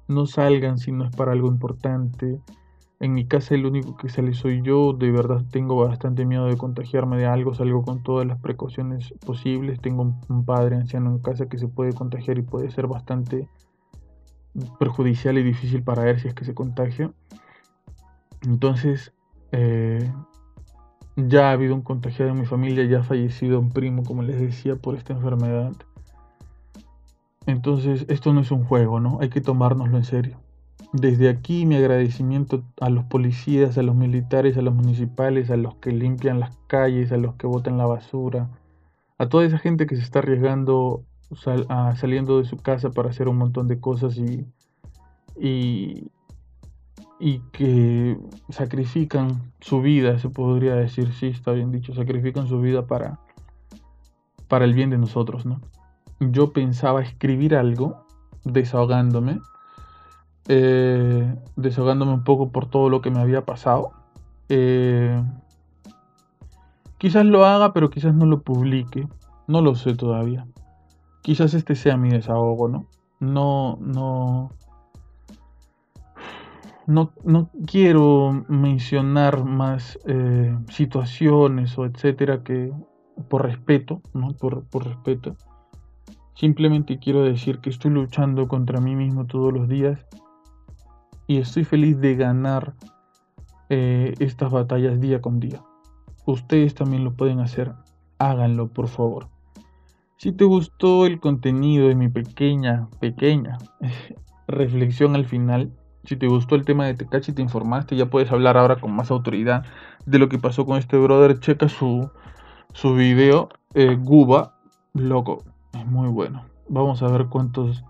[0.07, 2.39] no salgan si no es para algo importante.
[3.01, 6.59] En mi casa el único que sale soy yo, de verdad tengo bastante miedo de
[6.59, 11.47] contagiarme de algo, salgo con todas las precauciones posibles, tengo un, padre anciano en casa
[11.47, 13.49] que se puede contagiar y puede ser bastante
[14.79, 17.11] perjudicial y difícil para él si es que se contagia.
[18.43, 19.13] Entonces,
[19.53, 20.11] eh,
[21.17, 24.41] ya ha habido un contagiado en mi familia, ya ha fallecido un primo, como les
[24.41, 25.73] decía, por esta enfermedad.
[27.47, 29.19] Entonces, esto no es un juego, ¿no?
[29.21, 30.41] Hay que tomárnoslo en serio.
[30.93, 35.75] Desde aquí mi agradecimiento a los policías, a los militares, a los municipales, a los
[35.77, 38.49] que limpian las calles, a los que botan la basura,
[39.19, 41.05] a toda esa gente que se está arriesgando
[41.37, 44.47] saliendo de su casa para hacer un montón de cosas y,
[45.39, 46.11] y,
[47.18, 48.18] y que
[48.51, 53.18] sacrifican su vida, se podría decir, sí, está bien dicho, sacrifican su vida para,
[54.49, 55.61] para el bien de nosotros, ¿no?
[56.20, 58.05] Yo pensaba escribir algo
[58.45, 59.41] desahogándome
[60.49, 63.93] eh, desahogándome un poco por todo lo que me había pasado.
[64.49, 65.22] Eh,
[66.99, 69.09] quizás lo haga, pero quizás no lo publique.
[69.47, 70.47] No lo sé todavía.
[71.25, 72.87] Quizás este sea mi desahogo, ¿no?
[73.18, 74.51] No, no.
[76.87, 82.70] No, no quiero mencionar más eh, situaciones o etcétera que
[83.31, 84.33] por respeto, ¿no?
[84.35, 85.35] Por, por respeto.
[86.35, 90.05] Simplemente quiero decir que estoy luchando contra mí mismo todos los días
[91.27, 92.75] y estoy feliz de ganar
[93.70, 95.62] eh, estas batallas día con día.
[96.27, 97.72] Ustedes también lo pueden hacer,
[98.18, 99.34] háganlo por favor.
[100.17, 103.59] Si te gustó el contenido de mi pequeña, pequeña
[104.47, 105.73] reflexión al final,
[106.05, 109.11] si te gustó el tema de Tecachi, te informaste, ya puedes hablar ahora con más
[109.11, 109.65] autoridad
[110.07, 111.41] de lo que pasó con este brother.
[111.41, 112.11] Checa su,
[112.73, 114.55] su video, eh, Guba,
[114.93, 116.45] loco, es muy bueno.
[116.69, 117.85] Vamos a ver cuántos,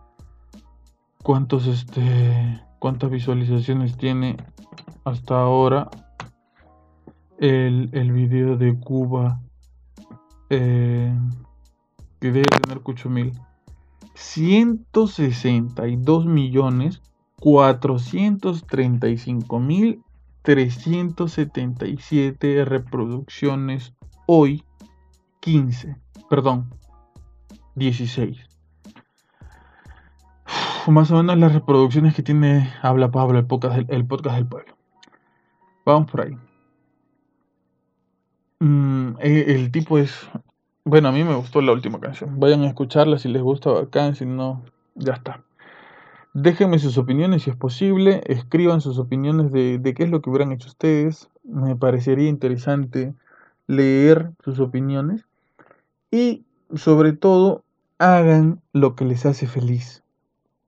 [1.22, 4.36] cuántos, este, cuántas visualizaciones tiene
[5.04, 5.90] hasta ahora
[7.38, 9.40] el, el video de Cuba
[10.50, 11.12] eh,
[12.24, 13.32] que debe tener cucho mil
[14.14, 17.02] 162 millones
[17.38, 20.02] 435 mil
[20.40, 23.92] 377 reproducciones
[24.24, 24.64] hoy
[25.40, 25.98] 15
[26.30, 26.70] perdón
[27.74, 28.38] 16
[30.86, 34.46] más o menos las reproducciones que tiene Habla Pablo el podcast del, el podcast del
[34.46, 34.74] pueblo.
[35.84, 36.38] Vamos por ahí.
[38.60, 40.26] Mm, eh, el tipo es
[40.84, 42.38] bueno, a mí me gustó la última canción.
[42.38, 44.62] Vayan a escucharla si les gusta, bacán, si no,
[44.94, 45.42] ya está.
[46.34, 50.30] Déjenme sus opiniones si es posible, escriban sus opiniones de, de, qué es lo que
[50.30, 51.30] hubieran hecho ustedes.
[51.44, 53.14] Me parecería interesante
[53.66, 55.24] leer sus opiniones.
[56.10, 57.64] Y sobre todo,
[57.98, 60.02] hagan lo que les hace feliz.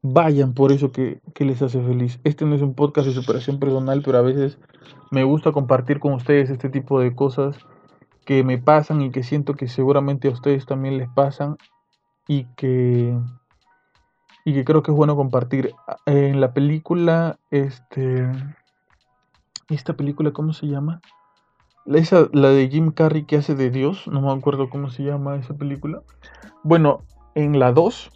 [0.02, 2.20] Vayan por eso que, que les hace feliz.
[2.24, 4.58] Este no es un podcast de superación personal, pero a veces
[5.10, 7.58] me gusta compartir con ustedes este tipo de cosas
[8.26, 11.56] que me pasan y que siento que seguramente a ustedes también les pasan
[12.28, 13.16] y que
[14.44, 15.72] y que creo que es bueno compartir.
[16.04, 18.30] En la película este
[19.70, 21.00] esta película cómo se llama
[21.86, 25.36] esa, la de Jim Carrey que hace de Dios no me acuerdo cómo se llama
[25.36, 26.02] esa película.
[26.64, 27.02] Bueno
[27.36, 28.10] en la 2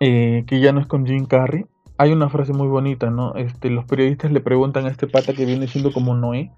[0.00, 1.66] eh, que ya no es con Jim Carrey
[1.98, 5.46] hay una frase muy bonita no este los periodistas le preguntan a este pata que
[5.46, 6.50] viene siendo como Noé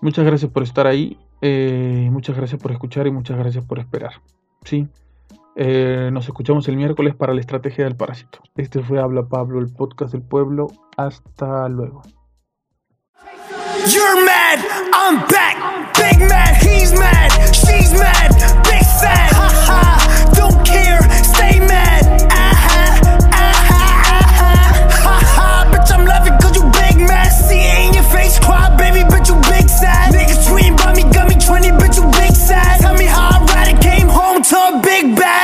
[0.00, 1.18] Muchas gracias por estar ahí.
[1.42, 4.12] Eh, muchas gracias por escuchar y muchas gracias por esperar.
[4.64, 4.88] Sí.
[5.56, 8.38] Eh, nos escuchamos el miércoles para la estrategia del parásito.
[8.56, 10.68] Este fue Habla Pablo, el podcast del pueblo.
[10.96, 12.02] Hasta luego.
[13.86, 14.60] You're mad,
[14.94, 15.72] I'm back.
[15.96, 16.20] Big
[16.62, 18.30] he's mad, she's mad,
[18.64, 18.82] big
[20.34, 21.81] don't care, stay mad.
[31.52, 32.80] 20, bitch, you big size.
[32.80, 35.41] Tell me how I ride it, came home to a big bag.